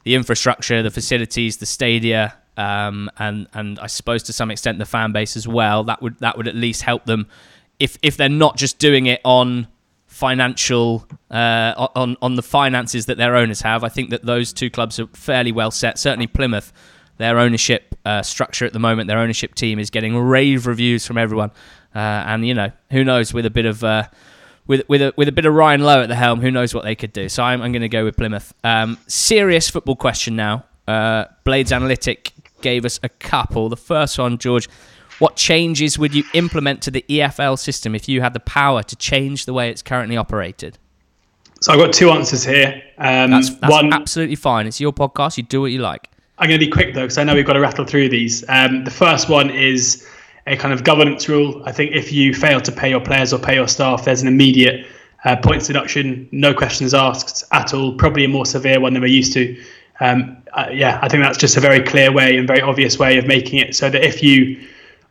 [0.05, 4.87] the infrastructure, the facilities, the stadia, um, and, and I suppose to some extent the
[4.87, 7.27] fan base as well, that would, that would at least help them
[7.79, 9.69] if, if they're not just doing it on
[10.17, 13.85] financial uh, on on the finances that their owners have.
[13.85, 15.99] I think that those two clubs are fairly well set.
[15.99, 16.73] Certainly Plymouth,
[17.19, 21.19] their ownership uh, structure at the moment, their ownership team is getting rave reviews from
[21.19, 21.51] everyone.
[21.95, 24.05] Uh, and you know, who knows with a bit of uh,
[24.67, 26.85] with with a, with a bit of Ryan Lowe at the helm, who knows what
[26.85, 27.29] they could do?
[27.29, 28.55] So I'm, I'm going to go with Plymouth.
[28.65, 30.65] Um, serious football question now.
[30.89, 33.69] Uh, Blades Analytic gave us a couple.
[33.69, 34.69] The first one, George.
[35.19, 38.97] What changes would you implement to the EFL system if you had the power to
[38.97, 40.77] change the way it's currently operated?
[41.63, 42.83] So I've got two answers here.
[42.99, 44.67] Um, that's, that's one, absolutely fine.
[44.67, 45.39] It's your podcast.
[45.39, 46.11] You do what you like.
[46.39, 48.45] I'm going to be quick though, because I know we've got to rattle through these.
[48.49, 50.07] Um, the first one is
[50.47, 51.63] a kind of governance rule.
[51.65, 54.29] I think if you fail to pay your players or pay your staff, there's an
[54.29, 54.87] immediate
[55.25, 57.95] uh, points deduction, no questions asked at all.
[57.97, 59.61] Probably a more severe one than we're used to
[60.01, 63.19] Um, uh, yeah, I think that's just a very clear way and very obvious way
[63.19, 64.67] of making it so that if you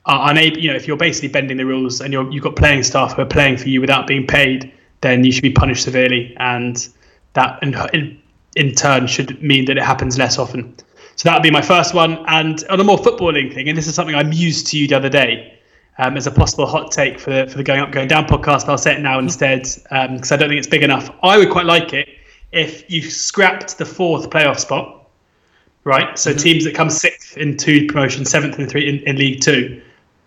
[0.06, 2.84] are unable, you know, if you're basically bending the rules and you're, you've got playing
[2.84, 4.72] staff who are playing for you without being paid,
[5.02, 6.90] then you should be punished severely, and
[7.34, 8.22] that in,
[8.56, 10.76] in turn should mean that it happens less often.
[11.16, 12.24] So that would be my first one.
[12.28, 14.96] And on a more footballing thing, and this is something I mused to you the
[14.96, 15.60] other day
[15.98, 18.68] um, as a possible hot take for the, for the Going Up, Going Down podcast.
[18.68, 21.10] I'll say it now instead because um, I don't think it's big enough.
[21.24, 22.10] I would quite like it
[22.56, 25.08] if you scrapped the fourth playoff spot,
[25.84, 26.18] right?
[26.18, 26.40] So mm-hmm.
[26.40, 29.82] teams that come sixth in two promotion, seventh and three in, in League Two,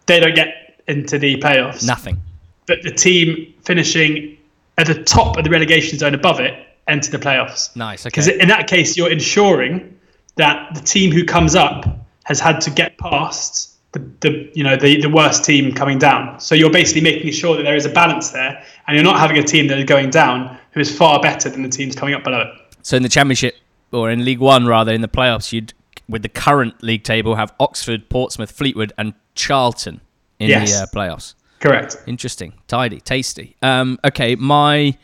[0.07, 1.87] they don't get into the playoffs.
[1.87, 2.19] Nothing.
[2.67, 4.37] But the team finishing
[4.77, 7.75] at the top of the relegation zone above it enter the playoffs.
[7.75, 8.03] Nice.
[8.03, 8.11] Okay.
[8.11, 9.99] Because in that case, you're ensuring
[10.37, 14.77] that the team who comes up has had to get past the, the you know
[14.77, 16.38] the, the worst team coming down.
[16.41, 19.38] So you're basically making sure that there is a balance there, and you're not having
[19.38, 22.23] a team that is going down who is far better than the teams coming up
[22.23, 22.77] below it.
[22.83, 23.57] So in the championship
[23.91, 25.75] or in League One rather in the playoffs, you'd
[26.09, 30.01] with the current league table have Oxford, Portsmouth, Fleetwood, and Charlton
[30.38, 30.73] in yes.
[30.73, 31.35] the uh, playoffs.
[31.59, 31.97] Correct.
[32.07, 33.57] Interesting, tidy, tasty.
[33.61, 34.97] Um, okay, my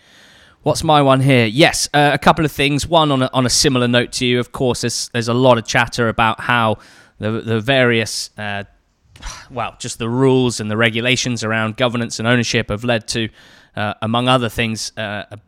[0.63, 1.45] What's my one here?
[1.45, 2.87] Yes, uh, a couple of things.
[2.87, 4.81] One on a, on a similar note to you, of course.
[4.81, 6.79] There's there's a lot of chatter about how
[7.19, 8.65] the the various uh,
[9.51, 13.29] well, just the rules and the regulations around governance and ownership have led to,
[13.77, 15.39] uh, among other things, uh, a,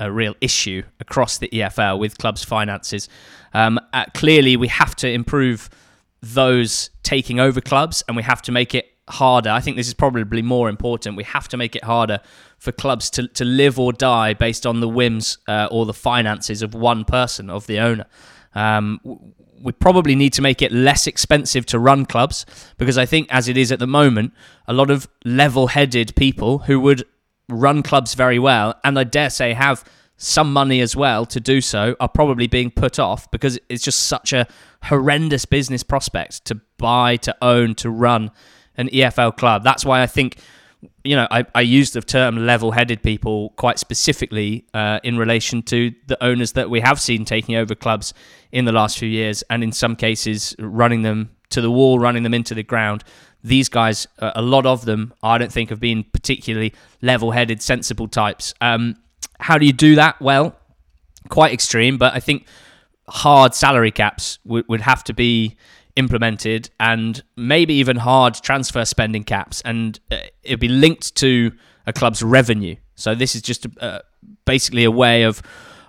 [0.00, 3.08] a, real issue across the EFL with clubs' finances.
[3.52, 5.68] Um, uh, clearly, we have to improve
[6.22, 9.50] those taking over clubs, and we have to make it harder.
[9.50, 11.16] I think this is probably more important.
[11.16, 12.20] We have to make it harder
[12.58, 16.62] for clubs to, to live or die based on the whims uh, or the finances
[16.62, 18.06] of one person, of the owner.
[18.54, 19.00] Um,
[19.60, 22.44] we probably need to make it less expensive to run clubs
[22.76, 24.32] because I think, as it is at the moment,
[24.66, 27.04] a lot of level headed people who would
[27.48, 29.84] run clubs very well and I dare say have
[30.16, 34.04] some money as well to do so are probably being put off because it's just
[34.04, 34.46] such a
[34.84, 38.30] horrendous business prospect to buy, to own, to run
[38.76, 39.64] an EFL club.
[39.64, 40.38] That's why I think
[41.02, 45.62] you know, I, I use the term level headed people quite specifically uh, in relation
[45.64, 48.14] to the owners that we have seen taking over clubs
[48.52, 52.22] in the last few years, and in some cases, running them to the wall, running
[52.22, 53.04] them into the ground.
[53.44, 57.62] These guys, uh, a lot of them, I don't think have been particularly level headed,
[57.62, 58.54] sensible types.
[58.60, 58.96] Um,
[59.38, 60.20] how do you do that?
[60.20, 60.56] Well,
[61.28, 62.46] quite extreme, but I think
[63.08, 65.56] hard salary caps would, would have to be
[65.96, 71.52] implemented and maybe even hard transfer spending caps and uh, it'd be linked to
[71.86, 74.00] a club's revenue so this is just uh,
[74.44, 75.40] basically a way of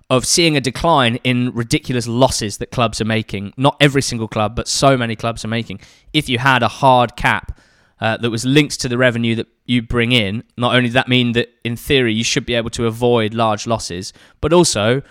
[0.09, 4.55] of seeing a decline in ridiculous losses that clubs are making not every single club
[4.55, 5.79] but so many clubs are making
[6.13, 7.59] if you had a hard cap
[8.01, 11.07] uh, that was linked to the revenue that you bring in not only does that
[11.07, 15.01] mean that in theory you should be able to avoid large losses but also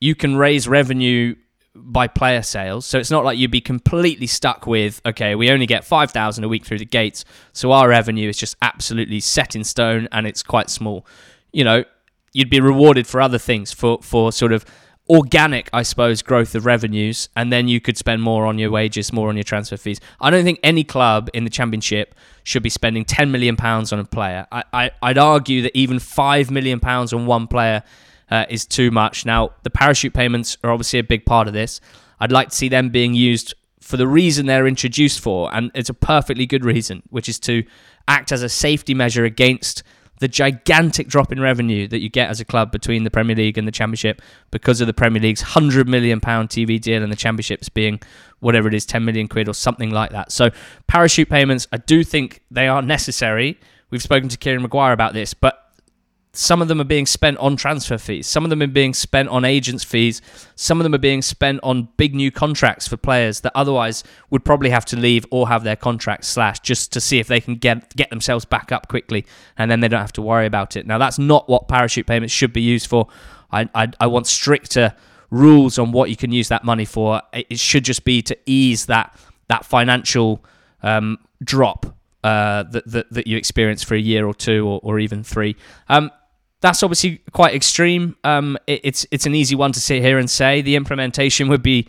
[0.00, 1.34] you can raise revenue
[1.74, 2.86] by player sales.
[2.86, 6.48] So it's not like you'd be completely stuck with, okay, we only get 5,000 a
[6.48, 7.24] week through the gates.
[7.52, 11.06] So our revenue is just absolutely set in stone and it's quite small.
[11.52, 11.84] You know,
[12.34, 14.66] you'd be rewarded for other things, for, for sort of
[15.08, 17.30] organic, I suppose, growth of revenues.
[17.36, 20.00] And then you could spend more on your wages, more on your transfer fees.
[20.20, 23.98] I don't think any club in the championship should be spending 10 million pounds on
[23.98, 24.46] a player.
[24.52, 27.82] I, I, I'd argue that even 5 million pounds on one player
[28.30, 29.24] uh, is too much.
[29.24, 31.80] Now, the parachute payments are obviously a big part of this.
[32.20, 35.90] I'd like to see them being used for the reason they're introduced for, and it's
[35.90, 37.64] a perfectly good reason, which is to
[38.08, 39.82] act as a safety measure against
[40.20, 43.58] the gigantic drop in revenue that you get as a club between the Premier League
[43.58, 47.16] and the Championship because of the Premier League's hundred million pound TV deal and the
[47.16, 48.00] Championships being
[48.40, 50.30] whatever it is, ten million quid or something like that.
[50.30, 50.50] So
[50.86, 53.58] parachute payments, I do think they are necessary.
[53.90, 55.63] We've spoken to Kieran Maguire about this, but
[56.36, 58.26] some of them are being spent on transfer fees.
[58.26, 60.20] Some of them are being spent on agents' fees.
[60.56, 64.44] Some of them are being spent on big new contracts for players that otherwise would
[64.44, 67.54] probably have to leave or have their contracts slashed just to see if they can
[67.54, 69.24] get get themselves back up quickly,
[69.56, 70.86] and then they don't have to worry about it.
[70.86, 73.08] Now that's not what parachute payments should be used for.
[73.52, 74.94] I I, I want stricter
[75.30, 77.22] rules on what you can use that money for.
[77.32, 79.16] It should just be to ease that
[79.48, 80.44] that financial
[80.82, 81.86] um, drop
[82.24, 85.56] uh, that, that, that you experience for a year or two or, or even three.
[85.88, 86.10] Um,
[86.64, 88.16] that's obviously quite extreme.
[88.24, 91.62] Um, it, it's it's an easy one to sit here and say the implementation would
[91.62, 91.86] be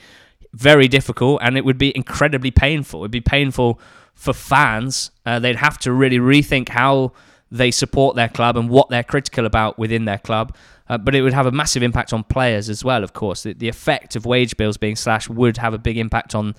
[0.52, 3.00] very difficult and it would be incredibly painful.
[3.00, 3.80] It'd be painful
[4.16, 5.12] for fans.
[5.26, 7.14] Uh, they'd have to really rethink how
[7.50, 10.54] they support their club and what they're critical about within their club.
[10.90, 13.02] Uh, but it would have a massive impact on players as well.
[13.02, 16.36] Of course, the, the effect of wage bills being slashed would have a big impact
[16.36, 16.54] on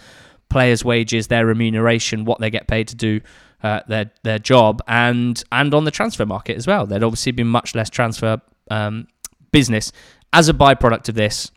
[0.48, 3.20] players' wages, their remuneration, what they get paid to do
[3.62, 6.86] uh, their their job, and and on the transfer market as well.
[6.86, 8.40] There'd obviously be much less transfer
[8.70, 9.06] um,
[9.50, 9.92] business
[10.32, 11.50] as a byproduct of this.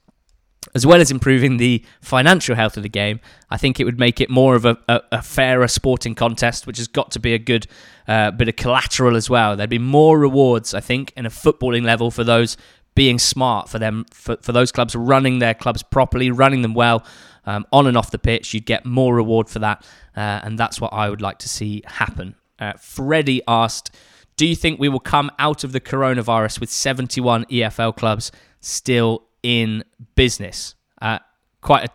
[0.75, 4.21] as well as improving the financial health of the game, I think it would make
[4.21, 7.39] it more of a, a, a fairer sporting contest, which has got to be a
[7.39, 7.67] good
[8.07, 9.55] uh, bit of collateral as well.
[9.55, 12.57] There'd be more rewards, I think, in a footballing level for those
[12.95, 17.03] being smart, for them, for, for those clubs running their clubs properly, running them well
[17.49, 18.53] um, on and off the pitch.
[18.53, 19.83] You'd get more reward for that,
[20.15, 22.35] uh, and that's what I would like to see happen.
[22.59, 23.95] Uh, Freddie asked,
[24.37, 28.31] "Do you think we will come out of the coronavirus with 71 EFL clubs
[28.61, 29.83] still in
[30.15, 31.19] business?" Uh,
[31.61, 31.89] quite a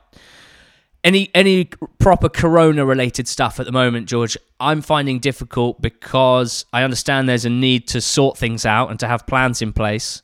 [1.04, 1.66] any any
[1.98, 7.44] proper corona related stuff at the moment george i'm finding difficult because i understand there's
[7.44, 10.22] a need to sort things out and to have plans in place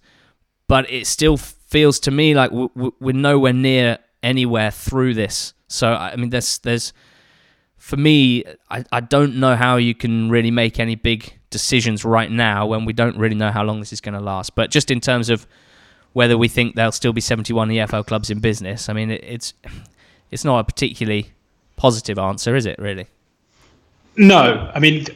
[0.68, 6.16] but it still feels to me like we're nowhere near anywhere through this so i
[6.16, 6.92] mean there's there's
[7.76, 12.30] for me I, I don't know how you can really make any big decisions right
[12.30, 14.90] now when we don't really know how long this is going to last but just
[14.90, 15.46] in terms of
[16.12, 19.54] whether we think there'll still be 71 EFL clubs in business i mean it, it's
[20.30, 21.32] it's not a particularly
[21.76, 22.78] positive answer, is it?
[22.78, 23.06] Really?
[24.16, 25.06] No, I mean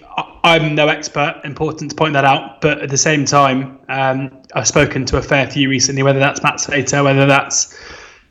[0.45, 1.41] I'm no expert.
[1.45, 5.23] Important to point that out, but at the same time, um, I've spoken to a
[5.23, 6.03] fair few recently.
[6.03, 7.79] Whether that's Matt Slater, whether that's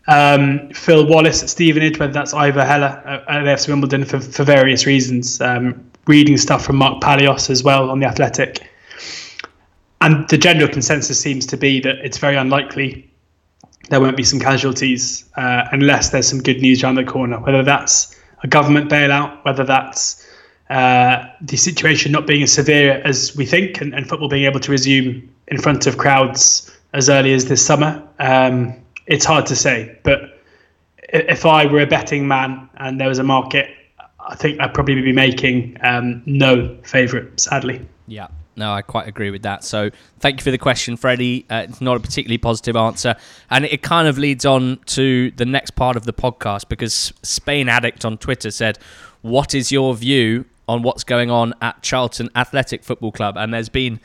[0.08, 4.86] um, Phil Wallace at Stevenage, whether that's Ivor Heller at, at Wimbledon for, for various
[4.86, 5.40] reasons.
[5.42, 8.70] Um, reading stuff from Mark Palios as well on the Athletic,
[10.02, 13.10] and the general consensus seems to be that it's very unlikely
[13.90, 17.64] there won't be some casualties uh, unless there's some good news around the corner, whether
[17.64, 20.28] that's a government bailout, whether that's
[20.70, 24.60] uh, the situation not being as severe as we think, and, and, football being able
[24.60, 28.02] to resume in front of crowds as early as this summer.
[28.20, 28.74] Um,
[29.08, 30.42] it's hard to say, but
[31.10, 33.70] if I were a betting man and there was a market,
[34.20, 37.86] I think I'd probably be making um, no favourite, sadly.
[38.08, 39.64] Yeah, no, I quite agree with that.
[39.64, 39.90] So
[40.20, 41.46] thank you for the question, Freddie.
[41.50, 43.16] Uh, it's not a particularly positive answer.
[43.50, 47.68] And it kind of leads on to the next part of the podcast because Spain
[47.70, 48.78] Addict on Twitter said,
[49.22, 53.38] What is your view on what's going on at Charlton Athletic Football Club?
[53.38, 54.00] And there's been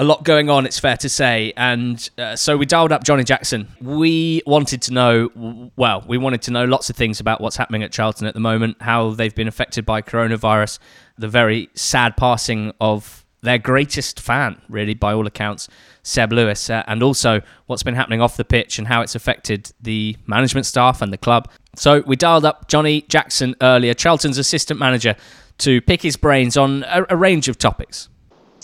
[0.00, 1.52] a lot going on, it's fair to say.
[1.58, 3.68] And uh, so we dialed up Johnnie Jackson.
[3.82, 7.82] We wanted to know, well, we wanted to know lots of things about what's happening
[7.82, 10.78] at Charlton at the moment, how they've been affected by coronavirus,
[11.18, 15.68] the very sad passing of their greatest fan, really, by all accounts,
[16.02, 19.70] Seb Lewis, uh, and also what's been happening off the pitch and how it's affected
[19.82, 21.50] the management staff and the club.
[21.76, 25.14] So we dialed up Johnnie Jackson earlier, Charlton's assistant manager,
[25.58, 28.08] to pick his brains on a, a range of topics.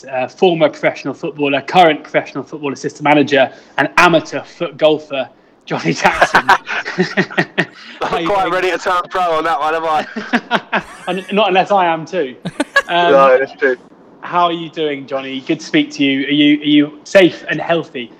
[0.05, 5.29] Uh, former professional footballer, current professional football assistant manager, and amateur foot golfer,
[5.65, 6.45] Johnnie Jackson.
[8.03, 11.27] I'm quite ready to turn pro on that one, am I?
[11.33, 12.37] Not unless I am too.
[12.89, 13.77] Um, no, that's true
[14.27, 15.41] how are you doing, Johnnie?
[15.41, 16.27] Good to speak to you.
[16.27, 18.13] Are you are you safe and healthy?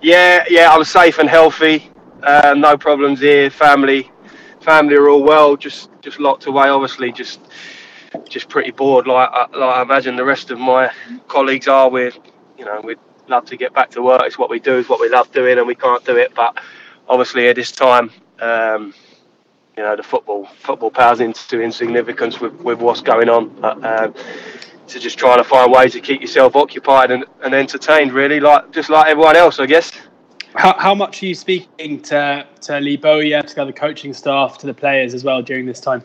[0.00, 1.90] Yeah, yeah, I'm safe and healthy.
[2.22, 3.50] Uh, no problems here.
[3.50, 4.10] Family,
[4.60, 5.56] family are all well.
[5.56, 6.68] Just just locked away.
[6.68, 7.40] Obviously, just
[8.28, 9.06] just pretty bored.
[9.06, 10.90] Like uh, like I imagine the rest of my
[11.28, 11.90] colleagues are.
[11.90, 12.12] We're
[12.58, 12.98] you know we'd
[13.28, 14.22] love to get back to work.
[14.24, 14.78] It's what we do.
[14.78, 16.34] It's what we love doing, and we can't do it.
[16.34, 16.58] But
[17.08, 18.10] obviously, at this time.
[18.40, 18.92] Um,
[19.76, 23.48] you know the football football powers into insignificance with, with what's going on.
[23.60, 24.14] But, um,
[24.88, 28.70] to just trying to find ways to keep yourself occupied and, and entertained, really, like
[28.72, 29.92] just like everyone else, I guess.
[30.54, 34.58] How, how much are you speaking to, to Lee Bowyer, to the other coaching staff,
[34.58, 36.02] to the players as well during this time?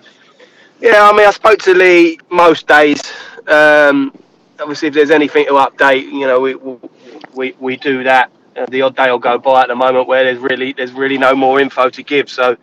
[0.81, 3.01] Yeah, I mean, I spoke to Lee most days.
[3.47, 4.11] Um,
[4.59, 6.55] obviously, if there's anything to update, you know, we
[7.35, 8.31] we, we do that.
[8.57, 11.19] Uh, the odd day will go by at the moment where there's really there's really
[11.19, 12.57] no more info to give, so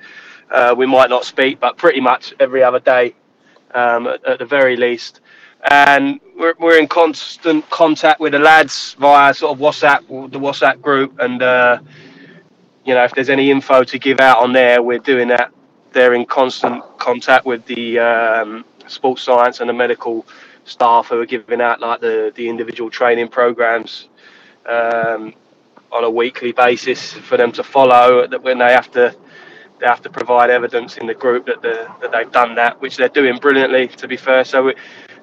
[0.51, 3.15] uh, we might not speak, but pretty much every other day,
[3.73, 5.21] um, at, at the very least
[5.71, 10.81] and we're, we're in constant contact with the lads via sort of WhatsApp, the WhatsApp
[10.81, 11.79] group, and uh,
[12.85, 15.53] you know if there's any info to give out on there, we're doing that.
[15.93, 20.27] They're in constant contact with the um, sports science and the medical
[20.65, 24.09] staff who are giving out like the the individual training programs
[24.67, 25.35] um,
[25.91, 28.27] on a weekly basis for them to follow.
[28.27, 29.15] That when they have to
[29.81, 32.97] they have to provide evidence in the group that, the, that they've done that, which
[32.97, 34.45] they're doing brilliantly, to be fair.
[34.45, 34.75] So we,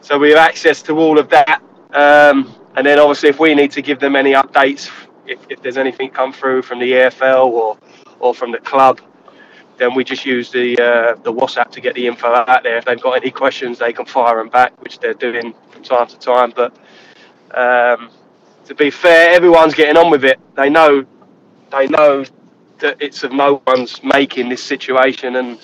[0.02, 1.62] so we have access to all of that.
[1.92, 4.90] Um, and then obviously, if we need to give them any updates,
[5.28, 7.78] if, if there's anything come through from the EFL or
[8.20, 9.02] or from the club,
[9.78, 12.78] then we just use the uh, the WhatsApp to get the info out there.
[12.78, 16.08] If they've got any questions, they can fire them back, which they're doing from time
[16.08, 16.54] to time.
[16.56, 16.76] But
[17.54, 18.10] um,
[18.66, 20.40] to be fair, everyone's getting on with it.
[20.56, 21.06] They know
[21.72, 22.26] they know
[22.80, 25.60] that it's of no one's making this situation, and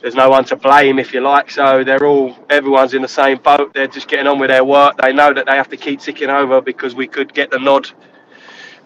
[0.00, 1.50] there's no one to blame if you like.
[1.50, 3.74] So they're all everyone's in the same boat.
[3.74, 4.96] They're just getting on with their work.
[4.98, 7.90] They know that they have to keep ticking over because we could get the nod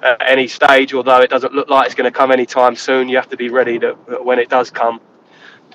[0.02, 0.94] at any stage.
[0.94, 3.48] Although it doesn't look like it's going to come anytime soon, you have to be
[3.48, 5.00] ready that when it does come,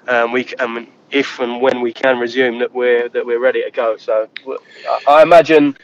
[0.08, 3.72] um, we um, if and when we can resume that we're that we're ready to
[3.72, 3.98] go.
[3.98, 4.30] So
[5.08, 5.78] I imagine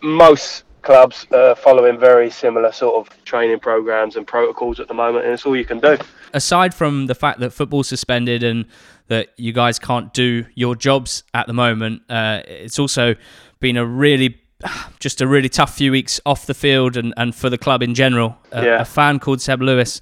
[0.00, 5.24] most clubs are following very similar sort of training programs and protocols at the moment,
[5.24, 5.98] and it's all you can do.
[6.32, 8.66] Aside from the fact that football's suspended and
[9.08, 13.16] that you guys can't do your jobs at the moment, uh, it's also
[13.58, 14.39] been a really
[14.98, 17.94] just a really tough few weeks off the field and, and for the club in
[17.94, 18.38] general.
[18.54, 18.80] Uh, yeah.
[18.80, 20.00] A fan called Seb Lewis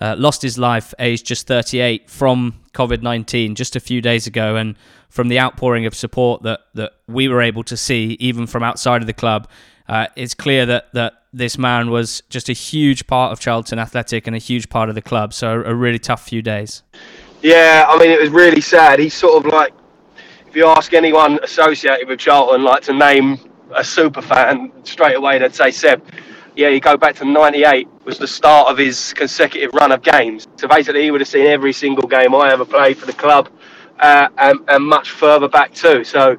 [0.00, 4.56] uh, lost his life aged just 38 from COVID 19 just a few days ago.
[4.56, 4.76] And
[5.08, 9.00] from the outpouring of support that, that we were able to see, even from outside
[9.00, 9.48] of the club,
[9.88, 14.26] uh, it's clear that, that this man was just a huge part of Charlton Athletic
[14.26, 15.32] and a huge part of the club.
[15.32, 16.82] So a really tough few days.
[17.42, 18.98] Yeah, I mean, it was really sad.
[18.98, 19.74] He's sort of like,
[20.48, 23.38] if you ask anyone associated with Charlton, like to name
[23.74, 26.02] a super fan, straight away they'd say Seb
[26.56, 30.46] yeah, you go back to '98 was the start of his consecutive run of games.
[30.56, 33.48] So basically, he would have seen every single game I ever played for the club,
[33.98, 36.04] uh, and, and much further back too.
[36.04, 36.36] So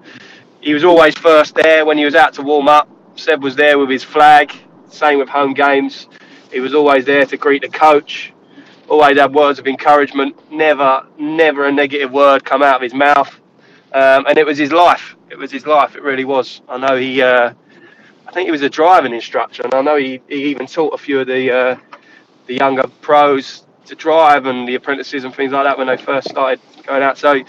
[0.62, 2.88] he was always first there when he was out to warm up.
[3.16, 4.54] Seb was there with his flag.
[4.90, 6.08] Same with home games.
[6.52, 8.32] He was always there to greet the coach.
[8.88, 10.36] Always had words of encouragement.
[10.52, 13.38] Never, never a negative word come out of his mouth.
[13.96, 15.16] Um, and it was his life.
[15.30, 15.96] It was his life.
[15.96, 16.62] It really was.
[16.68, 17.22] I know he.
[17.22, 17.54] Uh,
[18.28, 20.98] I think he was a driving instructor, and I know he, he even taught a
[20.98, 21.78] few of the uh,
[22.46, 26.28] the younger pros to drive and the apprentices and things like that when they first
[26.28, 27.18] started going out.
[27.18, 27.42] So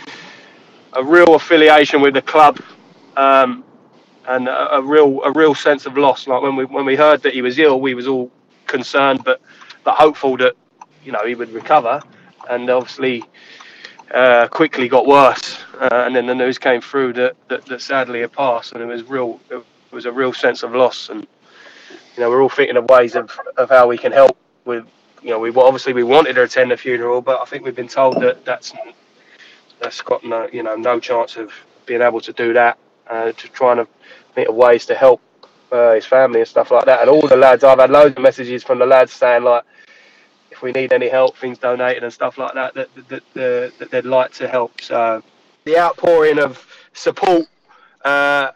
[0.93, 2.61] a real affiliation with the club,
[3.17, 3.65] um,
[4.29, 6.29] and a, a, real a real sense of loss.
[6.29, 8.31] Like when we when we heard that he was ill, we was all
[8.69, 9.41] concerned, but
[9.83, 10.55] but hopeful that
[11.03, 12.01] you know he would recover,
[12.49, 13.25] and obviously.
[14.13, 18.21] Uh, quickly got worse, uh, and then the news came through that, that, that sadly
[18.21, 19.41] had passed, and it was real.
[19.51, 21.27] It was a real sense of loss, and
[22.17, 24.37] you know we're all thinking of ways of, of how we can help.
[24.65, 24.87] With
[25.23, 27.89] you know we obviously we wanted to attend the funeral, but I think we've been
[27.89, 28.73] told that that's
[29.81, 31.53] that's got no you know no chance of
[31.85, 32.79] being able to do that.
[33.09, 33.87] Uh, to trying to
[34.35, 35.21] think of ways to help
[35.71, 37.01] uh, his family and stuff like that.
[37.01, 39.65] And all the lads, I've had loads of messages from the lads saying like,
[40.57, 43.91] if we need any help, things donated and stuff like that, that that, that, that
[43.91, 44.81] they'd like to help.
[44.81, 45.23] So
[45.65, 47.47] the outpouring of support
[48.05, 48.53] uh,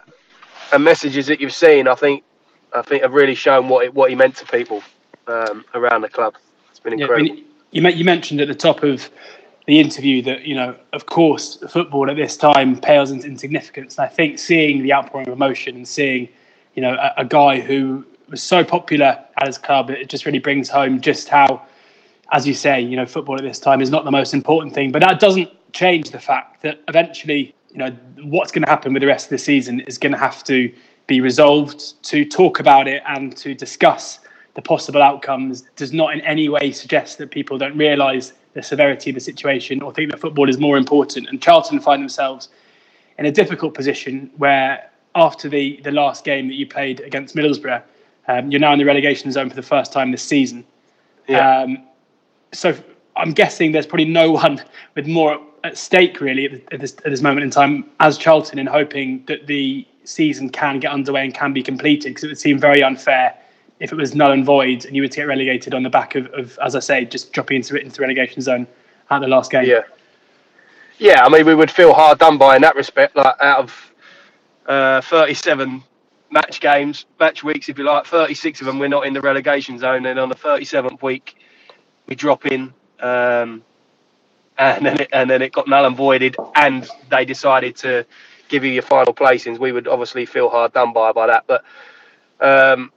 [0.72, 2.24] and messages that you've seen, I think,
[2.72, 4.82] I think have really shown what it, what he meant to people
[5.26, 6.36] um, around the club.
[6.70, 7.26] It's been incredible.
[7.26, 9.10] Yeah, I mean, you, you mentioned at the top of
[9.66, 13.98] the interview that you know, of course, football at this time pales into insignificance.
[13.98, 16.28] And I think seeing the outpouring of emotion and seeing,
[16.74, 20.38] you know, a, a guy who was so popular at his club, it just really
[20.38, 21.66] brings home just how,
[22.32, 24.92] as you say, you know, football at this time is not the most important thing.
[24.92, 27.90] But that doesn't change the fact that eventually you know
[28.22, 30.72] what's going to happen with the rest of the season is going to have to
[31.06, 32.02] be resolved.
[32.04, 34.20] To talk about it and to discuss
[34.54, 39.10] the possible outcomes does not in any way suggest that people don't realise the severity
[39.10, 41.28] of the situation or think that football is more important.
[41.28, 42.48] And Charlton find themselves
[43.18, 47.82] in a difficult position where after the the last game that you played against Middlesbrough,
[48.28, 50.64] um, you're now in the relegation zone for the first time this season.
[51.28, 51.62] Yeah.
[51.62, 51.84] Um,
[52.52, 52.76] so
[53.16, 54.62] I'm guessing there's probably no one
[54.94, 58.66] with more at stake really at this, at this moment in time as Charlton in
[58.66, 62.58] hoping that the season can get underway and can be completed because it would seem
[62.58, 63.36] very unfair
[63.78, 66.14] if it was null and void and you were to get relegated on the back
[66.14, 68.66] of, of as I say, just dropping into into the relegation zone
[69.10, 69.64] at the last game.
[69.64, 69.82] Yeah,
[70.98, 71.24] yeah.
[71.24, 73.16] I mean, we would feel hard done by in that respect.
[73.16, 73.92] Like out of
[74.66, 75.82] uh, 37
[76.30, 79.78] match games, match weeks, if you like, 36 of them we're not in the relegation
[79.78, 81.39] zone, and on the 37th week
[82.10, 82.74] we drop in.
[83.00, 83.62] Um,
[84.58, 88.04] and then it, and then it got null and voided, and they decided to
[88.48, 89.58] give you your final placings.
[89.58, 91.64] We would obviously feel hard done by by that, but
[92.40, 92.92] um,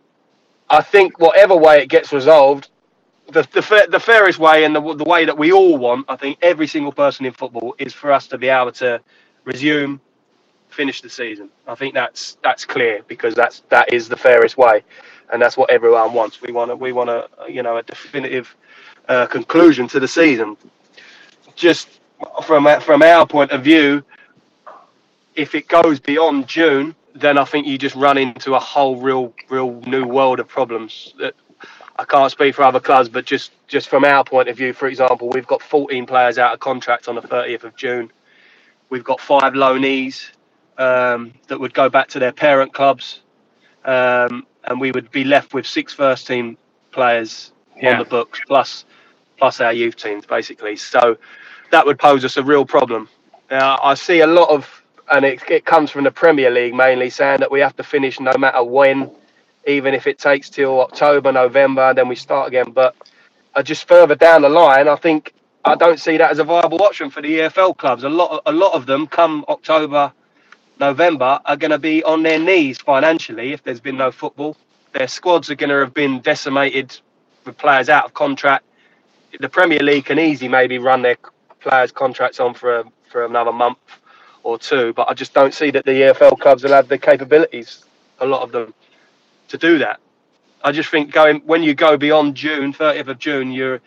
[0.69, 2.69] I think whatever way it gets resolved,
[3.31, 6.39] the the, the fairest way and the the way that we all want, I think
[6.41, 8.99] every single person in football is for us to be able to
[9.45, 10.01] resume,
[10.69, 11.49] finish the season.
[11.65, 14.83] I think that's that's clear because that's that is the fairest way,
[15.31, 16.41] and that's what everyone wants.
[16.41, 18.53] We want to we want a you know a definitive
[19.07, 20.57] uh, conclusion to the season
[21.55, 21.99] just
[22.43, 24.03] from from our point of view,
[25.35, 29.33] if it goes beyond June, then I think you just run into a whole real
[29.49, 31.13] real new world of problems.
[31.19, 31.35] That
[31.97, 34.87] I can't speak for other clubs, but just just from our point of view, for
[34.87, 38.11] example, we've got 14 players out of contract on the 30th of June.
[38.89, 40.29] We've got five loanees
[40.77, 43.21] um, that would go back to their parent clubs,
[43.85, 46.57] um, and we would be left with six first team
[46.91, 47.51] players
[47.81, 47.93] yeah.
[47.93, 48.85] on the books plus
[49.37, 50.75] plus our youth teams basically.
[50.75, 51.17] So
[51.71, 53.09] that would pose us a real problem.
[53.49, 57.09] Now, I see a lot of, and it, it comes from the Premier League mainly,
[57.09, 59.11] saying that we have to finish no matter when,
[59.67, 62.71] even if it takes till October, November, then we start again.
[62.71, 62.95] But
[63.55, 65.33] uh, just further down the line, I think
[65.65, 68.03] I don't see that as a viable option for the EFL clubs.
[68.03, 70.11] A lot, a lot of them come October,
[70.79, 74.57] November are going to be on their knees financially if there's been no football.
[74.93, 76.99] Their squads are going to have been decimated
[77.45, 78.65] with players out of contract.
[79.39, 81.17] The Premier League can easily maybe run their
[81.61, 83.79] players' contracts on for a, for another month
[84.43, 87.85] or two, but I just don't see that the EFL clubs will have the capabilities,
[88.19, 88.73] a lot of them,
[89.49, 89.99] to do that.
[90.63, 93.81] I just think going when you go beyond June, 30th of June, you're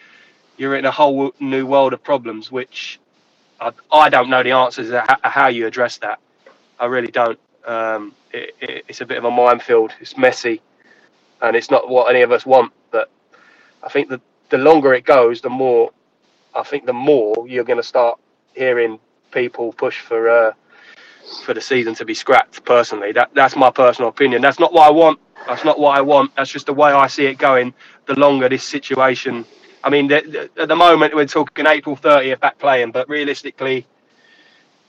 [0.59, 3.01] you're in a whole new world of problems, which
[3.61, 6.19] I, I don't know the answers to how you address that.
[6.81, 7.39] I really don't.
[7.67, 9.93] Um, it, it, it's a bit of a minefield.
[10.01, 10.63] It's messy,
[11.43, 12.73] and it's not what any of us want.
[12.91, 13.11] But
[13.83, 15.91] I think that the longer it goes, the more
[16.55, 18.19] I think the more you're going to start
[18.55, 18.99] hearing
[19.31, 20.53] people push for uh,
[21.45, 22.65] for the season to be scrapped.
[22.65, 24.43] Personally, that that's my personal opinion.
[24.43, 25.19] That's not what I want.
[25.47, 26.35] That's not what I want.
[26.37, 27.75] That's just the way I see it going.
[28.07, 29.45] The longer this situation,
[29.85, 33.87] I mean, the, the, at the moment we're talking April 30th back playing, but realistically,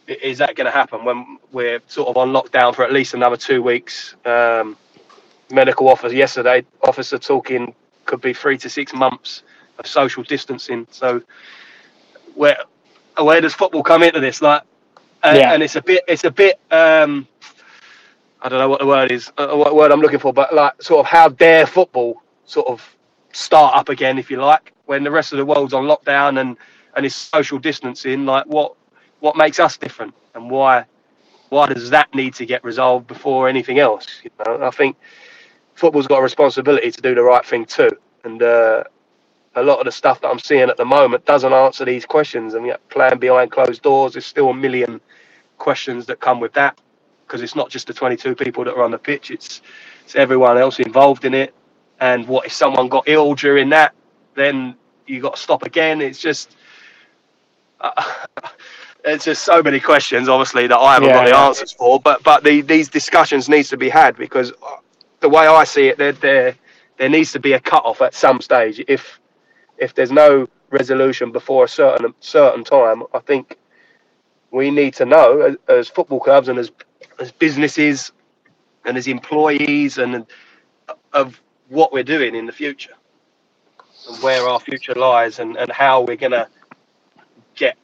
[0.08, 3.38] is that going to happen when we're sort of on lockdown for at least another
[3.38, 4.16] two weeks?
[4.26, 4.78] Um,
[5.51, 7.74] medical officer yesterday, officer talking
[8.05, 9.43] could be three to six months
[9.80, 10.88] of social distancing.
[10.91, 11.21] So
[12.36, 12.57] where
[13.19, 14.41] where does football come into this?
[14.41, 14.61] Like,
[15.23, 15.53] and, yeah.
[15.53, 17.28] and it's a bit it's a bit um,
[18.41, 20.82] I don't know what the word is, uh, what word I'm looking for, but like
[20.82, 22.95] sort of how dare football sort of
[23.34, 26.57] start up again, if you like, when the rest of the world's on lockdown and
[26.95, 28.25] and it's social distancing.
[28.25, 28.75] Like, what
[29.19, 30.86] what makes us different, and why
[31.49, 34.21] why does that need to get resolved before anything else?
[34.23, 34.97] You know, I think
[35.75, 37.91] football's got a responsibility to do the right thing too,
[38.23, 38.84] and uh,
[39.58, 42.53] a lot of the stuff that I'm seeing at the moment doesn't answer these questions.
[42.53, 45.01] And yet, playing behind closed doors, there's still a million
[45.58, 46.80] questions that come with that
[47.26, 49.62] because it's not just the 22 people that are on the pitch; it's
[50.03, 51.53] it's everyone else involved in it.
[51.99, 53.95] And what if someone got ill during that?
[54.36, 54.76] Then
[55.08, 56.01] you got to stop again.
[56.01, 56.55] It's just.
[57.80, 58.03] Uh,
[59.05, 61.47] it's just so many questions, obviously, that I haven't yeah, got the yeah.
[61.47, 61.99] answers for.
[61.99, 64.51] But but the, these discussions needs to be had because
[65.20, 66.55] the way I see it, there there
[66.97, 68.84] there needs to be a cut off at some stage.
[68.88, 69.20] If
[69.78, 73.57] if there's no resolution before a certain certain time, I think
[74.51, 76.71] we need to know as, as football clubs and as
[77.19, 78.11] as businesses
[78.86, 80.25] and as employees and
[81.13, 82.93] of what we're doing in the future
[84.07, 86.47] and where our future lies and, and how we're going to
[87.55, 87.78] get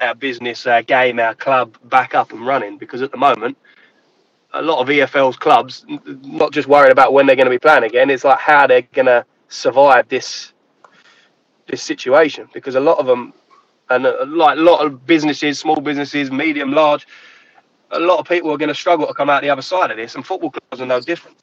[0.00, 2.78] our business, our game, our club back up and running.
[2.78, 3.58] Because at the moment,
[4.54, 5.84] a lot of EFL's clubs
[6.22, 8.08] not just worried about when they're going to be playing again.
[8.10, 10.52] It's like how they're going to survive this
[11.68, 12.48] this situation.
[12.52, 13.32] Because a lot of them,
[13.90, 17.06] and a, like a lot of businesses, small businesses, medium, large,
[17.90, 19.96] a lot of people are going to struggle to come out the other side of
[19.96, 21.36] this, and football clubs are no different.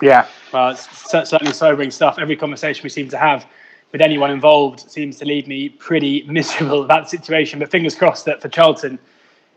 [0.00, 2.18] Yeah, well, it's certainly sobering stuff.
[2.20, 3.46] Every conversation we seem to have
[3.90, 7.58] with anyone involved seems to leave me pretty miserable about the situation.
[7.58, 8.98] But fingers crossed that for Charlton,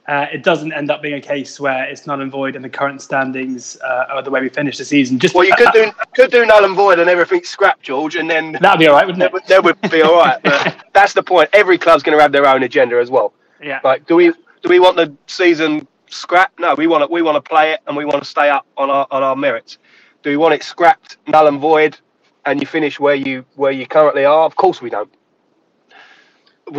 [0.07, 2.69] uh, it doesn't end up being a case where it's null and void and the
[2.69, 5.19] current standings uh, are the way we finish the season.
[5.19, 8.29] Just well, you could do could do null and void and everything scrap, George, and
[8.29, 9.47] then that'd be all right, wouldn't it?
[9.47, 10.41] That would be all right.
[10.43, 11.49] But that's the point.
[11.53, 13.33] Every club's going to have their own agenda as well.
[13.61, 13.79] Yeah.
[13.83, 16.59] Like, do we do we want the season scrapped?
[16.59, 18.65] No, we want to we want to play it and we want to stay up
[18.77, 19.77] on our on our merits.
[20.23, 21.97] Do we want it scrapped, null and void,
[22.45, 24.45] and you finish where you where you currently are?
[24.45, 25.11] Of course we don't.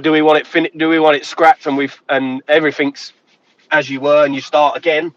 [0.01, 3.13] Do we want it fin- Do we want it scrapped and we've and everything's
[3.71, 5.13] as you were and you start again?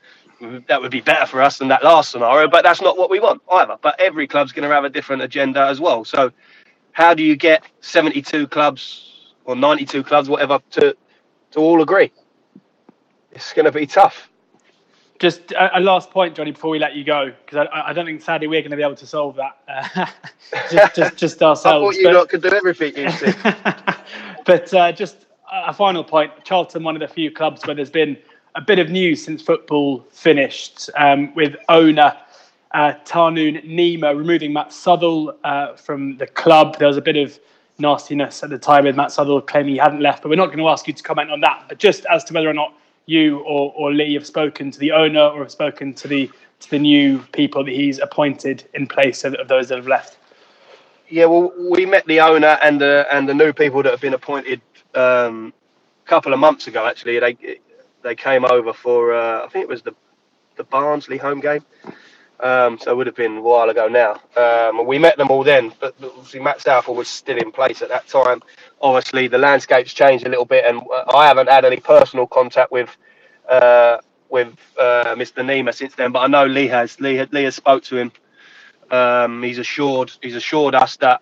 [0.68, 3.22] That would be better for us than that last scenario, but that's not what we
[3.22, 3.78] want either.
[3.82, 6.04] But every club's going to have a different agenda as well.
[6.04, 6.32] So,
[6.92, 10.96] how do you get 72 clubs or 92 clubs, whatever, to
[11.52, 12.12] to all agree?
[13.32, 14.30] It's going to be tough.
[15.20, 18.06] Just a, a, last point, Johnnie, before we let you go, because I, I, don't
[18.06, 20.06] think sadly we're going to be able to solve that uh,
[20.72, 21.66] just, just, just ourselves.
[21.66, 22.96] I thought you but, lot could do everything.
[24.46, 28.18] but uh, just a final point: Charlton, one of the few clubs where there's been
[28.56, 32.16] a bit of news since football finished, um, with owner
[32.74, 36.78] uh, Tahnoon Nimer removing Matt Southall uh, from the club.
[36.78, 37.40] There was a bit of
[37.80, 40.60] nastiness at the time with Matt Southall claiming he hadn't left, but we're not going
[40.60, 41.66] to ask you to comment on that.
[41.68, 42.74] But just as to whether or not
[43.06, 46.30] you or, or Lee have spoken to the owner or have spoken to the
[46.62, 50.18] to the new people that he's appointed in place of, of those that have left?
[51.10, 54.16] Yeah, well, we met the owner and the and the new people that have been
[54.16, 54.62] appointed
[54.96, 55.54] um,
[56.06, 56.86] a couple of months ago.
[56.88, 57.60] Actually, they
[58.04, 59.96] they came over for uh, I think it was the
[60.58, 61.64] the Barnsley home game.
[62.40, 64.22] Um, so it would have been a while ago now.
[64.38, 67.90] Um, we met them all then, but obviously Matt Southall was still in place at
[67.90, 68.44] that time.
[68.82, 72.72] Obviously, the landscape's changed a little bit, and uh, I haven't had any personal contact
[72.72, 72.96] with
[73.50, 74.00] uh,
[74.30, 74.50] with
[74.80, 75.44] uh, Mr.
[75.46, 77.00] Nimer since then, but I know Lee has.
[77.02, 78.12] Lee, Lee has spoke to him.
[78.92, 81.22] Um, he's assured he's assured us that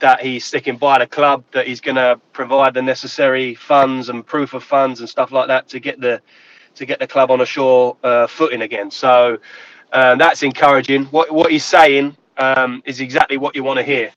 [0.00, 4.26] that he's sticking by the club, that he's going to provide the necessary funds and
[4.26, 6.20] proof of funds and stuff like that to get the
[6.74, 8.90] to get the club on a sure uh, footing again.
[8.90, 9.38] So
[9.92, 11.04] uh, that's encouraging.
[11.06, 14.12] What what he's saying um, is exactly what you want to hear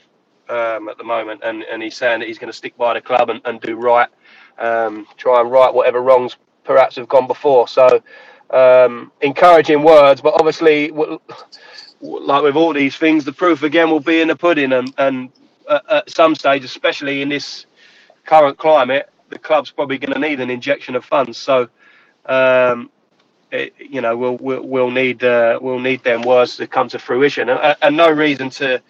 [0.50, 3.02] um, at the moment, and and he's saying that he's going to stick by the
[3.02, 4.10] club and, and do right,
[4.58, 7.68] um, try and right whatever wrongs perhaps have gone before.
[7.68, 8.02] So
[8.50, 10.92] um, encouraging words, but obviously.
[12.02, 15.30] Like with all these things, the proof again will be in the pudding, and, and
[15.90, 17.66] at some stage, especially in this
[18.26, 21.38] current climate, the club's probably going to need an injection of funds.
[21.38, 21.70] So,
[22.26, 22.90] um,
[23.52, 27.00] it, you know, we'll, we'll, we'll need uh, we'll need them words to come to
[27.00, 28.82] fruition, and, and, no reason to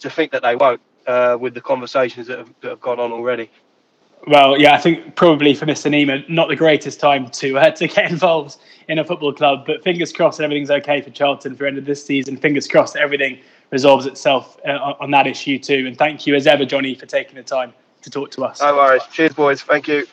[0.00, 3.12] to think that they won't uh, with the conversations that have, that have gone on
[3.12, 3.50] already.
[4.26, 5.90] Well, yeah, I think probably for Mr.
[5.90, 8.56] Nimer, not the greatest time to uh, to get involved
[8.88, 11.78] in a football club, but fingers crossed that everything's okay for Charlton for the end
[11.78, 12.36] of this season.
[12.36, 13.38] Fingers crossed that everything
[13.70, 15.86] resolves itself uh, on that issue too.
[15.86, 18.60] And thank you as ever, Johnnie, for taking the time to talk to us.
[18.60, 19.02] No worries.
[19.12, 19.62] Cheers, boys.
[19.62, 20.06] Thank you.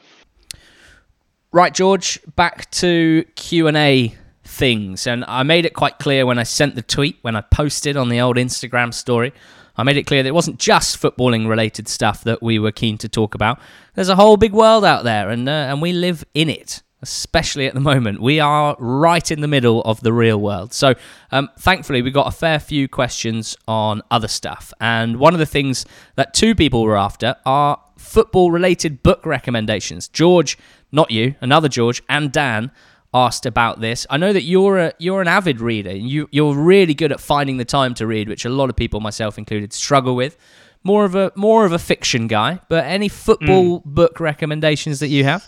[1.51, 2.19] Right, George.
[2.35, 6.75] Back to Q and A things, and I made it quite clear when I sent
[6.75, 9.33] the tweet when I posted on the old Instagram story.
[9.75, 12.97] I made it clear that it wasn't just footballing related stuff that we were keen
[12.99, 13.59] to talk about.
[13.95, 17.67] There's a whole big world out there, and uh, and we live in it especially
[17.67, 18.21] at the moment.
[18.21, 20.73] We are right in the middle of the real world.
[20.73, 20.95] So,
[21.31, 24.73] um, thankfully, we got a fair few questions on other stuff.
[24.79, 30.07] And one of the things that two people were after are football related book recommendations.
[30.07, 30.57] George,
[30.91, 32.71] not you, another George, and Dan
[33.13, 34.07] asked about this.
[34.09, 35.95] I know that you're a you're an avid reader.
[35.95, 38.99] You you're really good at finding the time to read, which a lot of people,
[38.99, 40.37] myself included, struggle with.
[40.85, 43.85] More of a more of a fiction guy, but any football mm.
[43.85, 45.45] book recommendations that you have?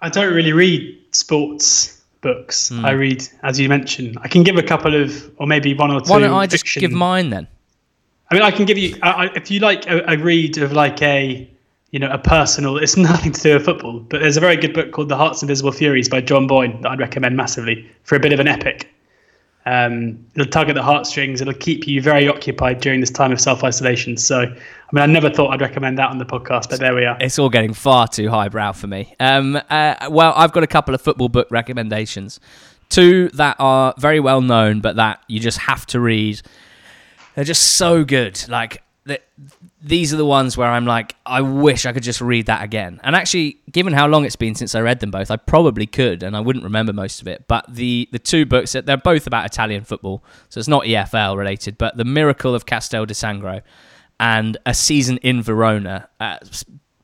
[0.00, 2.70] I don't really read sports books.
[2.70, 2.84] Mm.
[2.84, 6.00] I read, as you mentioned, I can give a couple of, or maybe one or
[6.00, 6.10] two.
[6.10, 7.48] Why don't I just give mine then?
[8.30, 11.02] I mean, I can give you, I, if you like a, a, read of like
[11.02, 11.49] a,
[11.90, 14.74] you know, a personal, it's nothing to do with football, but there's a very good
[14.74, 18.20] book called The Heart's Invisible Furies by John Boyne that I'd recommend massively for a
[18.20, 18.88] bit of an epic.
[19.66, 21.40] Um, it'll tug at the heartstrings.
[21.40, 24.16] It'll keep you very occupied during this time of self isolation.
[24.16, 24.46] So, I
[24.92, 27.16] mean, I never thought I'd recommend that on the podcast, but there we are.
[27.20, 29.14] It's all getting far too highbrow for me.
[29.20, 32.40] Um, uh, well, I've got a couple of football book recommendations.
[32.88, 36.40] Two that are very well known, but that you just have to read.
[37.34, 38.42] They're just so good.
[38.48, 38.82] Like
[39.82, 43.00] these are the ones where I'm like, I wish I could just read that again.
[43.02, 46.22] And actually, given how long it's been since I read them both, I probably could,
[46.22, 47.46] and I wouldn't remember most of it.
[47.48, 51.36] But the the two books, that they're both about Italian football, so it's not EFL
[51.36, 51.78] related.
[51.78, 53.62] But The Miracle of Castel di Sangro
[54.18, 56.38] and A Season in Verona, uh,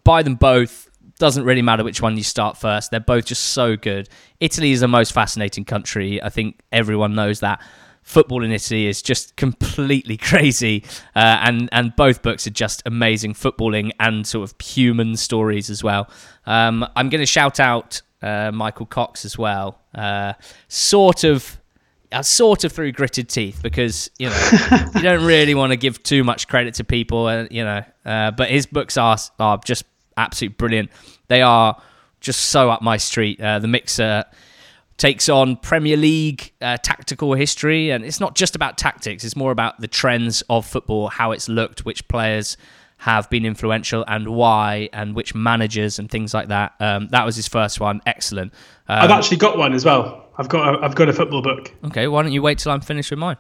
[0.05, 0.91] buy them both.
[1.19, 2.91] Doesn't really matter which one you start first.
[2.91, 4.11] They're both just so good.
[4.39, 6.23] Italy is the most fascinating country.
[6.23, 7.63] I think everyone knows that
[8.07, 10.85] football in Italy is just completely crazy,
[11.15, 15.85] uh, and and both books are just amazing footballing and sort of human stories as
[15.85, 16.09] well.
[16.47, 20.33] Um, I'm going to shout out uh, Michael Cox as well, uh,
[20.69, 21.61] sort of.
[22.13, 24.49] Uh, sort of through gritted teeth because you know
[24.95, 27.83] you don't really want to give too much credit to people, uh, you know.
[28.05, 29.85] Uh, but his books are are just
[30.17, 30.91] absolutely brilliant.
[31.27, 31.83] They are
[32.21, 33.41] just so up my street.
[33.41, 34.25] the mixer
[34.97, 39.25] takes on Premier League uh, tactical history, and it's not just about tactics.
[39.25, 42.57] It's more about the trends of football, how it's looked, which players
[42.99, 46.75] have been influential, and why, and which managers and things like that.
[46.81, 48.01] Um, that was his first one.
[48.07, 48.53] Excellent.
[48.89, 50.29] Um, I've actually got one as well.
[50.39, 51.73] I've got a, I've got a football book.
[51.85, 53.37] Okay, why don't you wait till I'm finished with mine?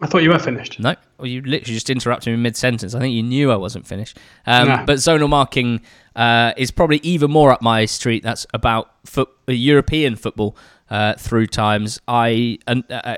[0.00, 0.80] I thought you were finished.
[0.80, 2.92] No, well, you literally just interrupted me mid sentence.
[2.94, 4.18] I think you knew I wasn't finished.
[4.46, 4.84] Um, nah.
[4.84, 5.80] But zonal marking
[6.16, 8.24] uh, is probably even more up my street.
[8.24, 10.56] That's about foot, uh, European football
[10.92, 12.00] uh, through times.
[12.06, 13.16] I and uh,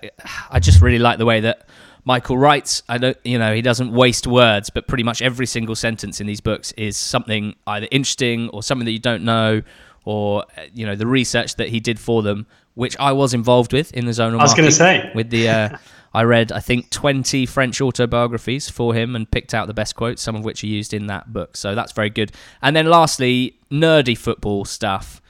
[0.49, 1.69] I just really like the way that
[2.05, 2.85] Michael writes.
[2.89, 6.29] I don't, you know, he doesn't waste words, but pretty much every single sentence in
[6.29, 9.63] these books is something either interesting or something that you don't know,
[10.05, 13.73] or uh, you know, the research that he did for them, which I was involved
[13.73, 14.39] with in the zonal.
[14.39, 15.49] I was going to say with the.
[15.49, 15.77] Uh,
[16.17, 20.23] I read, I think, 20 French autobiographies for him and picked out the best quotes,
[20.23, 21.57] some of which are used in that book.
[21.57, 22.31] So that's very good.
[22.63, 25.21] And then lastly, nerdy football stuff.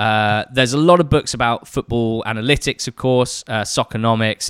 [0.00, 3.66] Uh, there's a lot of books about football analytics, of course, uh,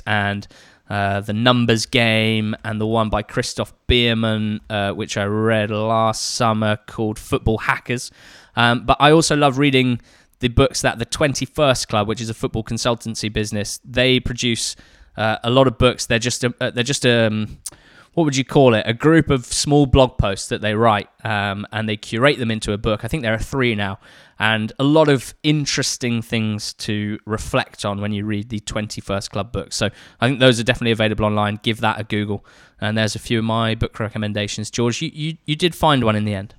[0.07, 0.47] and
[0.89, 6.35] uh, the Numbers Game, and the one by Christoph Biermann, uh, which I read last
[6.35, 8.11] summer called Football Hackers.
[8.55, 9.99] Um, but I also love reading
[10.39, 14.77] the books that the 21st Club, which is a football consultancy business, they produce
[15.17, 16.05] uh, a lot of books.
[16.05, 17.59] They're just uh, they're just um,
[18.13, 18.83] what would you call it?
[18.85, 22.73] A group of small blog posts that they write, um, and they curate them into
[22.73, 23.05] a book.
[23.05, 23.99] I think there are three now,
[24.37, 29.53] and a lot of interesting things to reflect on when you read the 21st Club
[29.53, 29.71] book.
[29.71, 29.89] So
[30.19, 31.59] I think those are definitely available online.
[31.63, 32.45] Give that a Google,
[32.81, 34.69] and there's a few of my book recommendations.
[34.69, 36.53] George, you you, you did find one in the end.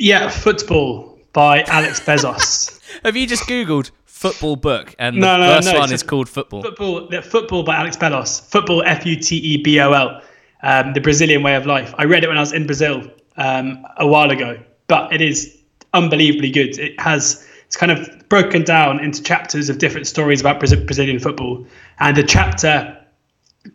[0.00, 2.74] Yeah, football by Alex Bellos.
[3.04, 6.28] Have you just Googled football book and no, the no, first no, one is called
[6.28, 6.62] football?
[6.62, 8.40] Football, football by Alex Bellos.
[8.50, 10.22] Football, F U T E B O L
[10.62, 11.94] um, the Brazilian way of life.
[11.98, 15.56] I read it when I was in Brazil um, a while ago, but it is
[15.94, 16.78] unbelievably good.
[16.78, 21.66] It has it's kind of broken down into chapters of different stories about Brazilian football,
[22.00, 22.96] and the chapter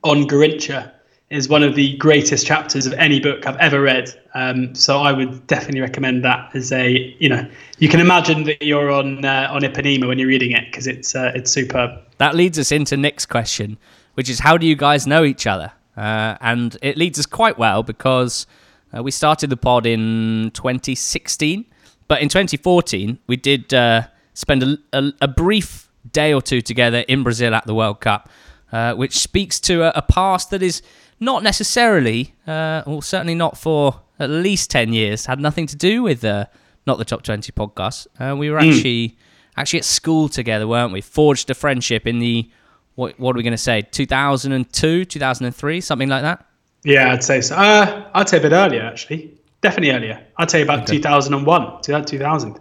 [0.04, 0.92] on Garrincha
[1.30, 4.10] is one of the greatest chapters of any book I've ever read.
[4.36, 7.48] Um, so I would definitely recommend that as a you know
[7.80, 11.16] you can imagine that you're on uh, on Ipanema when you're reading it because it's
[11.16, 11.92] uh, it's superb.
[12.18, 13.78] That leads us into Nick's question,
[14.16, 15.72] which is how do you guys know each other?
[15.96, 18.48] Uh, and it leads us quite well because
[18.96, 21.66] uh, we started the pod in 2016,
[22.08, 27.00] but in 2014 we did uh, spend a, a, a, brief day or two together
[27.08, 28.30] in Brazil at the World Cup,
[28.72, 30.82] uh, which speaks to a, a, past that is
[31.20, 36.02] not necessarily, uh, or certainly not for at least 10 years, had nothing to do
[36.02, 36.46] with uh,
[36.88, 38.08] not the Top 20 podcast.
[38.38, 38.70] we were mm.
[38.70, 39.18] actually
[39.56, 41.02] actually at school together, weren't we?
[41.02, 42.50] Forged a friendship in the
[42.96, 43.82] what what are we going to say?
[43.82, 46.46] 2002, 2003, something like that.
[46.84, 47.56] Yeah, I'd say so.
[47.56, 49.34] Uh, I'd say a bit earlier, actually.
[49.62, 50.26] Definitely earlier.
[50.38, 50.98] I'd say about okay.
[50.98, 52.60] 2001, 2000.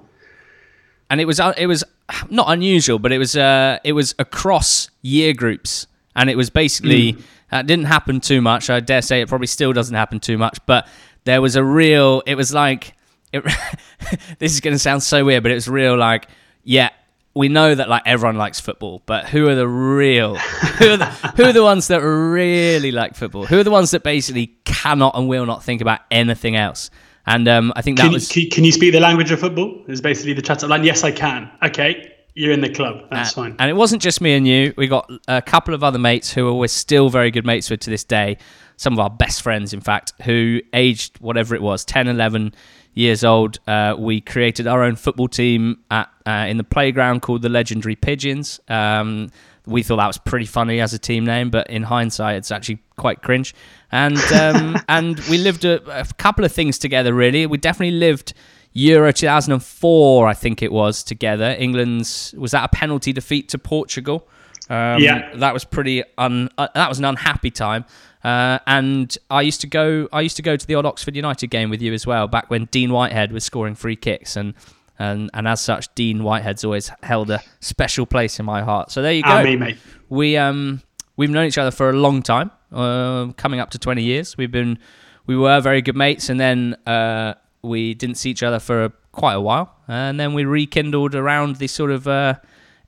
[1.11, 1.85] And it was uh, it was
[2.31, 7.15] not unusual, but it was uh, it was across year groups, and it was basically
[7.15, 7.23] mm.
[7.51, 8.71] uh, didn't happen too much.
[8.71, 10.89] I dare say it probably still doesn't happen too much, but
[11.25, 12.23] there was a real.
[12.25, 12.95] It was like
[13.33, 13.45] it,
[14.39, 16.29] this is going to sound so weird, but it was real like
[16.65, 16.91] yeah
[17.35, 21.07] we know that like everyone likes football, but who are the real who are the,
[21.07, 23.47] who are the ones that really like football?
[23.47, 26.91] Who are the ones that basically cannot and will not think about anything else?
[27.27, 28.29] And um, I think that can, was.
[28.29, 29.83] Can, can you speak the language of football?
[29.89, 30.85] Is basically the chat up line.
[30.85, 31.51] Yes, I can.
[31.63, 33.09] Okay, you're in the club.
[33.11, 33.57] That's uh, fine.
[33.59, 34.75] And it wasn't just me and you.
[34.77, 37.81] We got a couple of other mates who are we're still very good mates with
[37.81, 38.39] to this day.
[38.77, 42.55] Some of our best friends, in fact, who aged whatever it was, 10, 11
[42.95, 47.43] years old, uh, we created our own football team at, uh, in the playground called
[47.43, 48.61] the Legendary Pigeons.
[48.69, 49.31] Um,
[49.67, 52.83] we thought that was pretty funny as a team name, but in hindsight, it's actually
[52.97, 53.55] quite cringe.
[53.91, 57.15] And um, and we lived a, a, couple of things together.
[57.15, 58.35] Really, we definitely lived
[58.73, 61.55] Euro 2004, I think it was, together.
[61.59, 64.27] England's was that a penalty defeat to Portugal?
[64.69, 66.49] Um, yeah, that was pretty un.
[66.57, 67.85] Uh, that was an unhappy time.
[68.25, 70.09] Uh, and I used to go.
[70.13, 72.51] I used to go to the odd Oxford United game with you as well, back
[72.51, 74.55] when Dean Whitehead was scoring free kicks, and
[74.99, 78.93] and and as such, Dean Whitehead's always held a special place in my heart.
[78.93, 79.31] So there you go.
[79.31, 79.79] Ah, me, mate.
[80.09, 80.83] We um
[81.17, 84.37] we've known each other for a long time, uh, coming up to twenty years.
[84.37, 84.79] We've been
[85.27, 88.93] we were very good mates, and then uh, we didn't see each other for a,
[89.13, 92.35] quite a while, and then we rekindled around the sort of uh,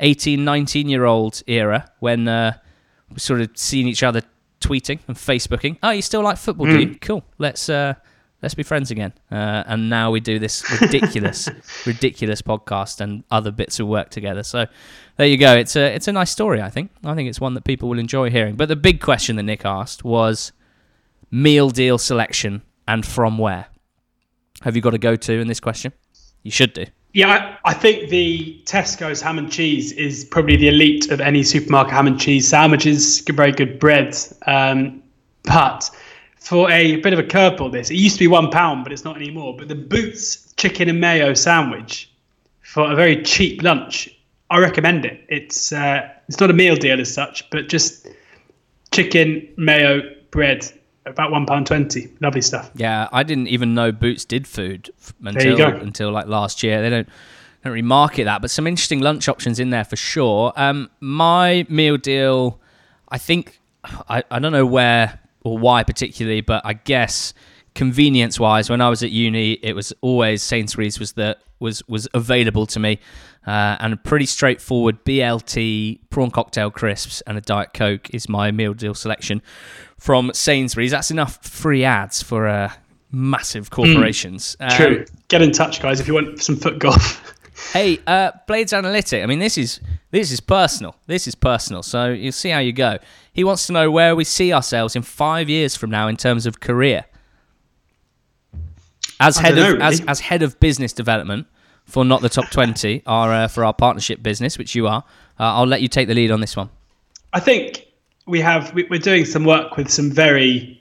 [0.01, 2.57] 18, 19 year old era when uh,
[3.11, 4.23] we sort of seen each other
[4.65, 5.79] tweeting and Facebooking.
[5.83, 6.73] Oh, you still like football, mm.
[6.73, 6.87] do you?
[6.87, 6.95] Hmm.
[7.01, 7.25] Cool.
[7.39, 7.95] Let's uh,
[8.43, 9.13] let's be friends again.
[9.31, 11.49] Uh, and now we do this ridiculous,
[11.87, 14.43] ridiculous podcast and other bits of work together.
[14.43, 14.67] So
[15.17, 15.55] there you go.
[15.55, 16.63] It's a it's a nice story.
[16.63, 16.91] I think.
[17.05, 18.57] I think it's one that people will enjoy hearing.
[18.57, 20.53] But the big question that Nick asked was
[21.31, 23.67] meal deal selection and from where.
[24.63, 25.93] Have you got a go to in this question?
[26.43, 26.87] You should do.
[27.15, 31.95] Yeah, I think the Tesco's ham and cheese is probably the elite of any supermarket
[31.95, 33.21] ham and cheese sandwiches.
[33.21, 34.17] Very good bread,
[34.49, 35.01] um,
[35.45, 35.89] but
[36.41, 39.05] for a bit of a curveball, this it used to be one pound, but it's
[39.05, 39.55] not anymore.
[39.57, 42.11] But the Boots chicken and mayo sandwich
[42.63, 44.11] for a very cheap lunch,
[44.51, 45.25] I recommend it.
[45.29, 48.09] It's uh, it's not a meal deal as such, but just
[48.91, 50.03] chicken, mayo,
[50.33, 50.69] bread,
[51.07, 52.11] about one pound twenty.
[52.21, 52.71] Lovely stuff.
[52.75, 54.91] Yeah, I didn't even know Boots did food
[55.23, 56.83] until until like last year.
[56.83, 57.09] They don't
[57.65, 60.53] don't really market that, but some interesting lunch options in there for sure.
[60.55, 62.61] Um, my meal deal,
[63.09, 67.33] I think I, I don't know where or why particularly, but I guess
[67.75, 72.07] convenience wise, when I was at uni, it was always Sainsbury's was the was was
[72.13, 73.01] available to me,
[73.47, 78.51] uh, and a pretty straightforward BLT prawn cocktail crisps and a diet coke is my
[78.51, 79.43] meal deal selection
[79.99, 80.91] from Sainsbury's.
[80.91, 82.73] That's enough free ads for uh,
[83.11, 84.57] massive corporations.
[84.61, 84.99] Mm, true.
[85.01, 87.35] Um, Get in touch, guys, if you want some foot golf.
[87.73, 89.23] hey, uh, Blades Analytic.
[89.23, 89.81] I mean, this is
[90.11, 90.97] this is personal.
[91.07, 91.83] This is personal.
[91.83, 92.99] So you'll see how you go.
[93.33, 96.47] He wants to know where we see ourselves in five years from now in terms
[96.47, 97.05] of career.
[99.21, 101.47] As head of know, as, as head of business development
[101.85, 105.05] for not the top twenty, our uh, for our partnership business, which you are.
[105.39, 106.71] Uh, I'll let you take the lead on this one.
[107.33, 107.87] I think
[108.27, 110.81] we have we're doing some work with some very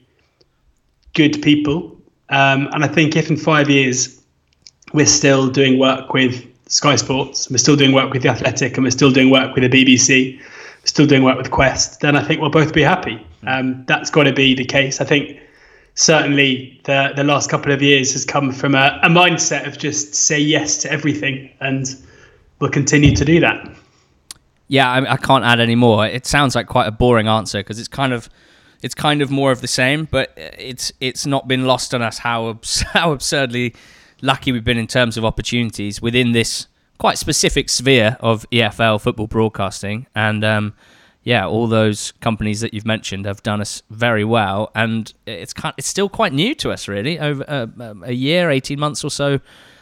[1.13, 1.97] good people.
[2.29, 4.21] Um, and I think if in five years
[4.93, 8.83] we're still doing work with Sky Sports, we're still doing work with the Athletic, and
[8.83, 10.41] we're still doing work with the BBC,
[10.85, 13.25] still doing work with Quest, then I think we'll both be happy.
[13.45, 15.01] Um, that's got to be the case.
[15.01, 15.39] I think
[15.95, 20.15] certainly the the last couple of years has come from a, a mindset of just
[20.15, 21.95] say yes to everything, and
[22.59, 23.69] we'll continue to do that.
[24.67, 26.05] Yeah, I, I can't add any more.
[26.05, 28.29] It sounds like quite a boring answer because it's kind of
[28.81, 32.19] it's kind of more of the same, but it's it's not been lost on us
[32.19, 32.59] how
[32.93, 33.73] how absurdly
[34.21, 36.67] lucky we've been in terms of opportunities within this
[36.97, 40.73] quite specific sphere of EFL football broadcasting, and um,
[41.23, 45.73] yeah, all those companies that you've mentioned have done us very well, and it's kind,
[45.77, 47.17] it's still quite new to us, really.
[47.19, 49.39] Over uh, um, a year, eighteen months or so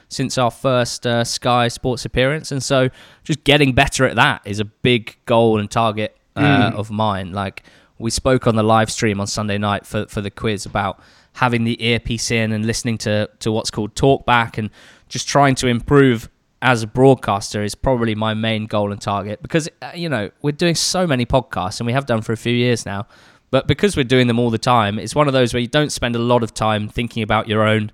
[0.08, 2.90] since our first uh, Sky Sports appearance, and so
[3.24, 6.76] just getting better at that is a big goal and target uh, mm.
[6.76, 7.32] of mine.
[7.32, 7.64] Like
[7.98, 11.00] we spoke on the live stream on Sunday night for for the quiz about
[11.34, 14.70] having the earpiece in and listening to to what's called talkback and
[15.10, 16.30] just trying to improve
[16.62, 20.52] as a broadcaster is probably my main goal and target because uh, you know we're
[20.52, 23.06] doing so many podcasts and we have done for a few years now
[23.50, 25.92] but because we're doing them all the time it's one of those where you don't
[25.92, 27.92] spend a lot of time thinking about your own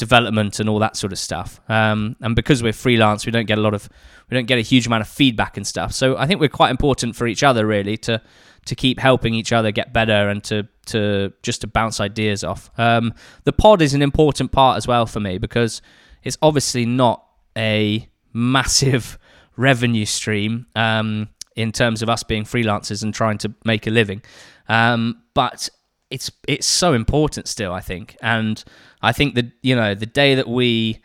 [0.00, 1.60] development and all that sort of stuff.
[1.68, 3.88] Um, and because we're freelance we don't get a lot of
[4.30, 5.92] we don't get a huge amount of feedback and stuff.
[5.92, 8.20] So i think we're quite important for each other really to
[8.66, 12.70] to keep helping each other get better and to to just to bounce ideas off.
[12.78, 13.14] Um,
[13.44, 15.82] the pod is an important part as well for me because
[16.22, 17.24] it's obviously not
[17.56, 19.18] a massive
[19.56, 24.22] revenue stream um, in terms of us being freelancers and trying to make a living.
[24.68, 25.68] Um, but
[26.10, 28.62] it's it's so important still, I think, and
[29.02, 31.00] I think that you know the day that we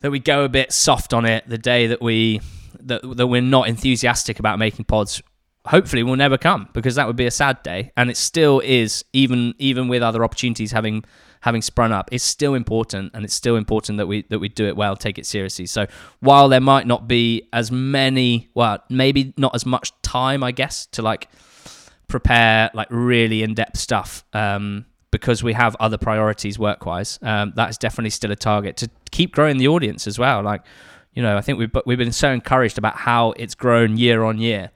[0.00, 2.40] that we go a bit soft on it, the day that we
[2.80, 5.22] that that we're not enthusiastic about making pods,
[5.68, 9.04] hopefully will never come because that would be a sad day, and it still is
[9.12, 11.04] even even with other opportunities having
[11.40, 14.66] having sprung up it's still important, and it's still important that we that we do
[14.66, 15.66] it well, take it seriously.
[15.66, 15.86] So
[16.20, 20.86] while there might not be as many, well, maybe not as much time, I guess,
[20.86, 21.28] to like
[22.08, 24.24] prepare like really in depth stuff.
[24.32, 28.90] Um, because we have other priorities work wise, um, that's definitely still a target to
[29.10, 30.42] keep growing the audience as well.
[30.42, 30.62] Like,
[31.14, 34.38] you know, I think we've we've been so encouraged about how it's grown year on
[34.38, 34.70] year,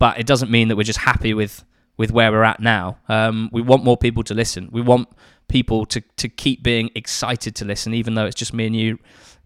[0.00, 1.62] but it doesn't mean that we're just happy with
[1.96, 2.98] with where we're at now.
[3.08, 4.70] Um, we want more people to listen.
[4.72, 5.08] We want
[5.46, 8.98] people to to keep being excited to listen, even though it's just me and you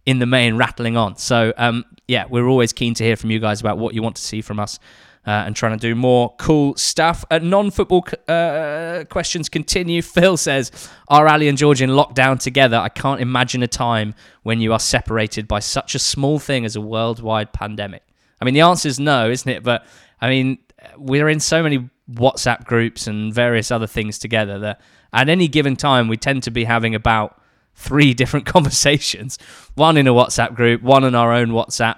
[0.07, 1.17] in the main rattling on.
[1.17, 4.17] So um, yeah, we're always keen to hear from you guys about what you want
[4.17, 4.79] to see from us.
[5.27, 7.25] Uh, and trying to do more cool stuff.
[7.31, 10.03] Uh, non-football uh, questions continue.
[10.15, 10.71] Phil says,
[11.09, 12.77] "Are Ali and George in lockdown together?
[12.77, 16.77] I can't imagine a time when you are separated by such a small thing as
[16.77, 18.03] a worldwide pandemic."
[18.41, 19.63] I mean, the answer is no, isn't it?
[19.63, 19.87] But
[20.25, 20.59] I mean,
[20.97, 24.81] we're in so many WhatsApp groups and various other things together that
[25.13, 27.39] at any given time, we tend to be having about
[27.75, 29.39] three different conversations
[29.75, 31.97] one in a WhatsApp group, one in our own WhatsApp,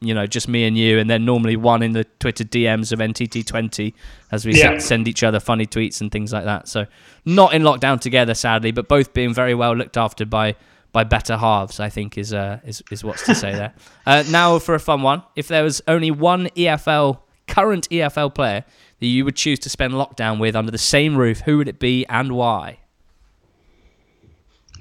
[0.00, 3.00] you know, just me and you, and then normally one in the Twitter DMs of
[3.00, 3.92] NTT20
[4.30, 4.78] as we yeah.
[4.78, 6.68] send each other funny tweets and things like that.
[6.68, 6.86] So,
[7.24, 10.54] not in lockdown together, sadly, but both being very well looked after by
[10.92, 13.74] by better halves, I think is uh, is is what's to say there.
[14.06, 17.18] Uh, now for a fun one, if there was only one EFL
[17.56, 18.64] current EFL player
[19.00, 21.78] that you would choose to spend lockdown with under the same roof, who would it
[21.78, 22.78] be and why?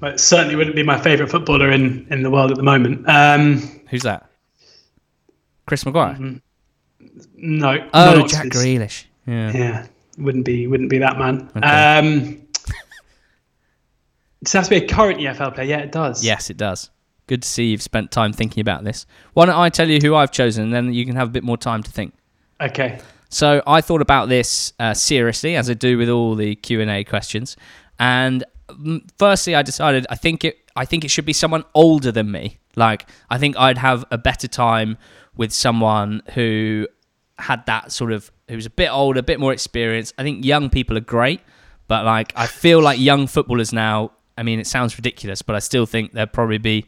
[0.02, 3.08] Well, it certainly wouldn't be my favourite footballer in, in the world at the moment.
[3.08, 4.30] Um, Who's that?
[5.66, 6.16] Chris Maguire.
[6.16, 6.42] Mm,
[7.38, 7.90] no.
[7.94, 9.06] Oh, Jack Grealish.
[9.26, 9.54] Yeah.
[9.54, 9.88] Yeah.
[10.18, 11.50] Wouldn't be wouldn't be that man.
[11.56, 11.68] Okay.
[11.68, 12.42] Um,
[14.42, 15.68] it has to be a current EFL player.
[15.68, 16.26] Yeah, it does.
[16.26, 16.90] Yes, it does.
[17.28, 19.06] Good to see you've spent time thinking about this.
[19.34, 21.44] Why don't I tell you who I've chosen, and then you can have a bit
[21.44, 22.14] more time to think.
[22.62, 23.00] Okay.
[23.30, 26.90] So I thought about this uh, seriously, as I do with all the Q and
[26.90, 27.58] A questions.
[28.00, 32.12] And mm, firstly, I decided I think it I think it should be someone older
[32.12, 32.60] than me.
[32.76, 34.98] Like I think I'd have a better time
[35.36, 36.88] with someone who
[37.38, 40.14] had that sort of who's a bit older, a bit more experienced.
[40.18, 41.42] I think young people are great,
[41.88, 44.12] but like I feel like young footballers now.
[44.38, 46.86] I mean, it sounds ridiculous, but I still think they'd probably be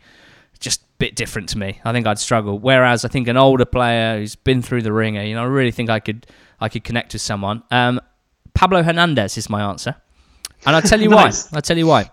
[0.99, 1.79] bit different to me.
[1.85, 2.57] I think I'd struggle.
[2.59, 5.71] Whereas I think an older player who's been through the ringer, you know, I really
[5.71, 6.25] think I could
[6.59, 7.63] I could connect with someone.
[7.71, 7.99] Um,
[8.53, 9.95] Pablo Hernandez is my answer,
[10.65, 11.51] and I'll tell you nice.
[11.51, 11.57] why.
[11.57, 12.09] I'll tell you why.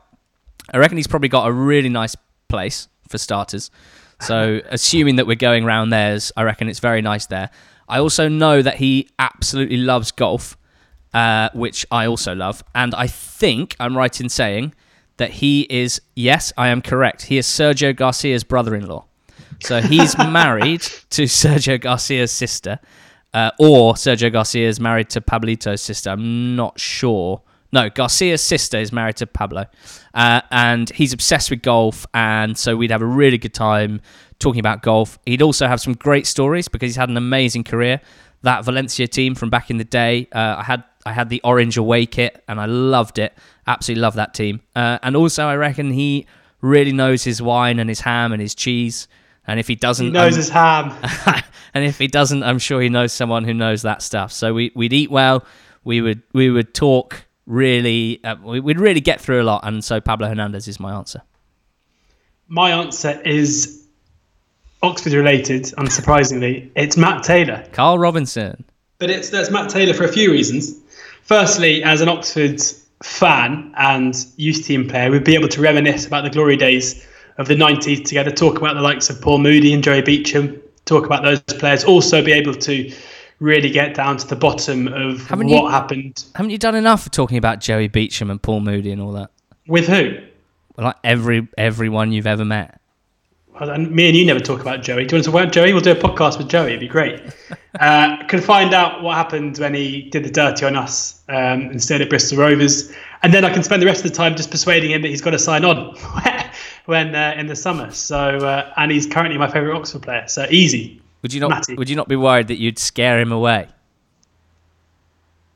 [0.72, 2.16] I reckon he's probably got a really nice
[2.49, 3.70] place for starters.
[4.20, 7.51] So assuming that we're going round theirs, I reckon it's very nice there.
[7.89, 10.57] I also know that he absolutely loves golf,
[11.12, 14.74] uh, which I also love, and I think I'm right in saying
[15.17, 17.23] that he is, yes, I am correct.
[17.23, 19.05] He is Sergio Garcia's brother in law.
[19.61, 22.81] So he's married to Sergio Garcia's sister,
[23.33, 26.11] uh, or Sergio Garcia is married to Pablito's sister.
[26.11, 27.43] I'm not sure.
[27.73, 29.67] no, Garcia's sister is married to Pablo,
[30.15, 32.07] uh, and he's obsessed with golf.
[32.15, 34.01] And so we'd have a really good time
[34.39, 35.19] talking about golf.
[35.27, 38.01] He'd also have some great stories because he's had an amazing career.
[38.43, 41.76] That Valencia team from back in the day, uh, I had I had the orange
[41.76, 43.34] away kit and I loved it.
[43.66, 44.61] Absolutely love that team.
[44.74, 46.26] Uh, and also, I reckon he
[46.61, 49.07] really knows his wine and his ham and his cheese.
[49.46, 51.42] And if he doesn't, He knows um, his ham.
[51.74, 54.32] and if he doesn't, I'm sure he knows someone who knows that stuff.
[54.32, 55.44] So we, we'd eat well.
[55.84, 58.24] We would we would talk really.
[58.24, 59.66] Uh, we- we'd really get through a lot.
[59.66, 61.20] And so Pablo Hernandez is my answer.
[62.48, 63.86] My answer is
[64.82, 66.70] Oxford related, unsurprisingly.
[66.76, 67.66] It's Matt Taylor.
[67.72, 68.64] Carl Robinson.
[68.98, 70.80] But it's that's Matt Taylor for a few reasons.
[71.25, 72.61] Firstly, as an Oxford
[73.03, 77.07] fan and youth team player, we'd be able to reminisce about the glory days
[77.39, 81.07] of the 90s together, talk about the likes of Paul Moody and Joey Beauchamp, talk
[81.07, 82.93] about those players, also be able to
[83.41, 87.11] really get down to the bottom of Haven't what you- happened Haven't you done enough
[87.11, 89.31] talking about Joey Beauchamp and Paul Moody and all that?
[89.66, 90.18] with who.
[90.77, 92.81] Like every everyone you've ever met.
[93.61, 95.05] And me and you never talk about Joey.
[95.05, 95.72] Do you want to talk about Joey?
[95.72, 96.68] We'll do a podcast with Joey.
[96.68, 97.22] It'd be great.
[97.80, 102.00] Uh, could find out what happened when he did the dirty on us um, instead
[102.00, 102.92] of Bristol Rovers,
[103.24, 105.20] and then I can spend the rest of the time just persuading him that he's
[105.20, 105.96] got to sign on
[106.86, 107.90] when uh, in the summer.
[107.90, 110.28] So, uh, and he's currently my favourite Oxford player.
[110.28, 111.02] So easy.
[111.22, 111.50] Would you not?
[111.50, 111.74] Matty.
[111.74, 113.66] Would you not be worried that you'd scare him away?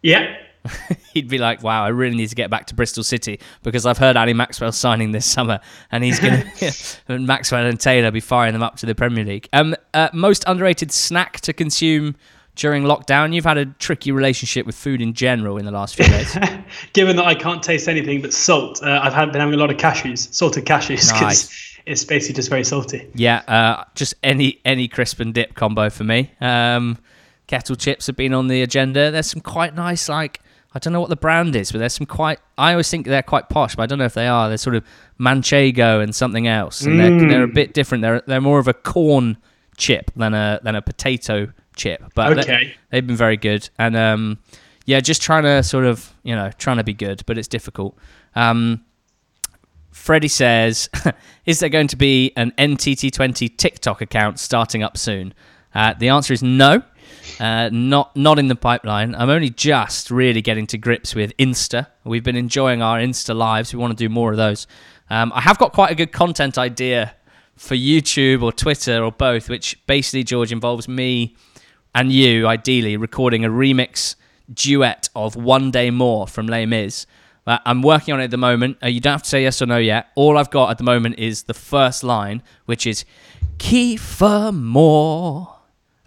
[0.03, 0.39] Yeah.
[1.15, 3.99] He'd be like, "Wow, I really need to get back to Bristol City because I've
[3.99, 6.45] heard Ali Maxwell signing this summer, and he's gonna
[7.21, 10.93] Maxwell and Taylor be firing them up to the Premier League." Um, uh, most underrated
[10.93, 12.17] snack to consume
[12.57, 13.33] during lockdown.
[13.33, 16.37] You've had a tricky relationship with food in general in the last few days.
[16.93, 19.71] Given that I can't taste anything but salt, uh, I've had, been having a lot
[19.71, 21.79] of cashews, salted cashews, because Nice.
[21.87, 23.09] it's basically just very salty.
[23.15, 26.33] yeah, uh, just any any crisp and dip combo for me.
[26.41, 26.99] Um,
[27.47, 29.11] kettle chips have been on the agenda.
[29.11, 30.41] There's some quite nice like.
[30.79, 32.39] I don't know what the brand is, but there's some quite.
[32.57, 34.47] I always think they're quite posh, but I don't know if they are.
[34.49, 34.85] They're sort of
[35.19, 38.03] Manchego and something else, and they're, they're a bit different.
[38.03, 39.39] They're they're more of a corn
[39.77, 42.03] chip than a than a potato chip.
[42.15, 42.75] But they- Okay.
[42.91, 44.39] they've been very good, and um,
[44.87, 47.99] yeah, just trying to sort of you know trying to be good, but it's difficult.
[48.37, 48.85] Um,
[49.91, 50.89] Freddie says,
[51.45, 55.35] "Is there going to be an NTT20 TikTok account starting up soon?"
[55.75, 56.83] Uh, the answer is no,
[57.41, 59.15] uh, not not in the pipeline.
[59.15, 61.87] I'm only just really getting to grips with Insta.
[62.05, 63.73] We've been enjoying our Insta lives.
[63.73, 64.67] We want to do more of those.
[65.11, 67.15] Um, I have got quite a good content idea
[67.57, 71.35] for YouTube or Twitter or both, which basically George involves me
[71.95, 74.15] and you, ideally, recording a remix
[74.53, 77.07] duet of One Day More from Les Mis.
[77.47, 78.77] Uh, I'm working on it at the moment.
[78.83, 80.09] Uh, you don't have to say yes or no yet.
[80.15, 83.05] All I've got at the moment is the first line, which is
[83.57, 85.58] Kieffer Moore.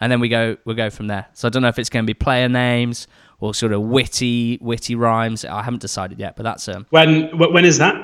[0.02, 1.28] And then we go we'll go from there.
[1.34, 3.08] So I don't know if it's going to be player names
[3.39, 5.45] or sort of witty witty rhymes.
[5.45, 7.95] I haven't decided yet, but that's um When when is that?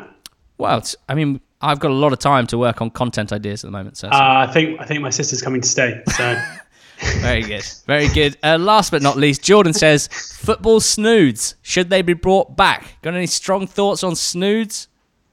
[0.58, 3.64] well, it's, I mean, I've got a lot of time to work on content ideas
[3.64, 6.02] at the moment, so it's Uh, I think I think my sister's coming to stay.
[6.16, 6.40] So
[7.20, 7.64] Very good.
[7.86, 8.38] Very good.
[8.42, 11.54] Uh, last but not least, Jordan says football snoods.
[11.62, 12.98] Should they be brought back?
[13.04, 14.88] Got any strong thoughts on snoods?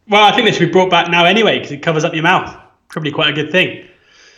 [0.06, 2.22] well, I think they should be brought back now anyway because it covers up your
[2.22, 2.54] mouth.
[2.88, 3.88] Probably quite a good thing.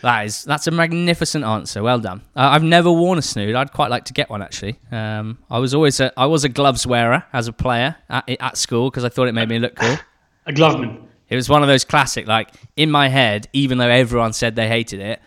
[0.01, 1.81] That is that's a magnificent answer.
[1.81, 2.21] Well done.
[2.35, 3.55] Uh, I've never worn a snood.
[3.55, 4.79] I'd quite like to get one actually.
[4.91, 8.57] Um, I was always a I was a gloves wearer as a player at, at
[8.57, 9.97] school because I thought it made me look cool.
[10.45, 11.03] A gloveman.
[11.29, 14.67] It was one of those classic like in my head, even though everyone said they
[14.67, 15.21] hated it,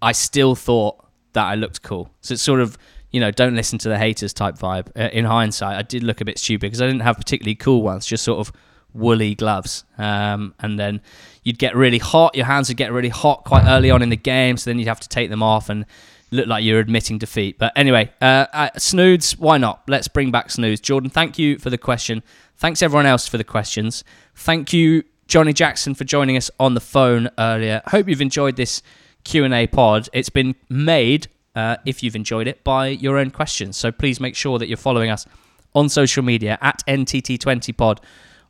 [0.00, 1.04] I still thought
[1.34, 2.10] that I looked cool.
[2.22, 2.78] So it's sort of
[3.10, 4.88] you know don't listen to the haters type vibe.
[4.96, 7.82] Uh, in hindsight, I did look a bit stupid because I didn't have particularly cool
[7.82, 8.52] ones, just sort of
[8.94, 9.84] woolly gloves.
[9.98, 11.02] Um, and then
[11.44, 12.34] you'd get really hot.
[12.34, 14.88] Your hands would get really hot quite early on in the game, so then you'd
[14.88, 15.86] have to take them off and
[16.30, 17.58] look like you're admitting defeat.
[17.58, 19.82] But anyway, uh, uh, snoods, why not?
[19.86, 20.80] Let's bring back snoods.
[20.80, 22.22] Jordan, thank you for the question.
[22.56, 24.04] Thanks everyone else for the questions.
[24.34, 27.82] Thank you, Johnnie Jackson, for joining us on the phone earlier.
[27.86, 28.82] Hope you've enjoyed this
[29.24, 30.08] Q and A pod.
[30.12, 33.76] It's been made, uh, if you've enjoyed it, by your own questions.
[33.76, 35.26] So please make sure that you're following us
[35.74, 37.98] on social media at NTT20pod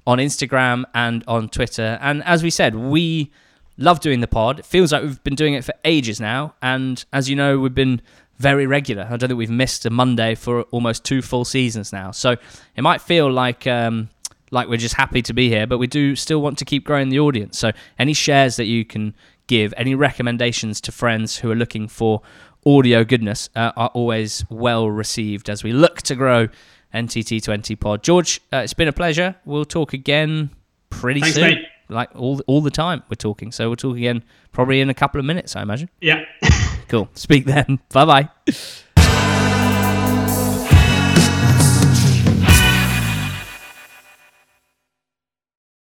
[0.06, 1.98] on Instagram and on Twitter.
[2.00, 3.32] And as we said, we
[3.78, 4.60] love doing the pod.
[4.60, 6.54] It feels like we've been doing it for ages now.
[6.62, 8.00] And as you know, we've been
[8.38, 9.04] very regular.
[9.04, 12.10] I don't think we've missed a Monday for almost two full seasons now.
[12.10, 12.36] So
[12.76, 14.10] it might feel like um,
[14.50, 17.08] like we're just happy to be here, but we do still want to keep growing
[17.08, 17.58] the audience.
[17.58, 19.14] So any shares that you can
[19.46, 22.22] give, any recommendations to friends who are looking for
[22.66, 26.48] audio goodness uh, are always well received as we look to grow
[26.94, 28.02] NTT20 Pod.
[28.02, 29.34] George, uh, it's been a pleasure.
[29.44, 30.50] We'll talk again
[30.90, 31.44] pretty Thanks, soon.
[31.54, 31.66] mate.
[31.88, 33.52] Like all all the time we're talking.
[33.52, 34.22] So we'll talk again
[34.52, 35.90] probably in a couple of minutes, I imagine.
[36.00, 36.24] Yeah.
[36.88, 37.08] Cool.
[37.14, 37.80] Speak then.
[37.92, 38.28] Bye bye.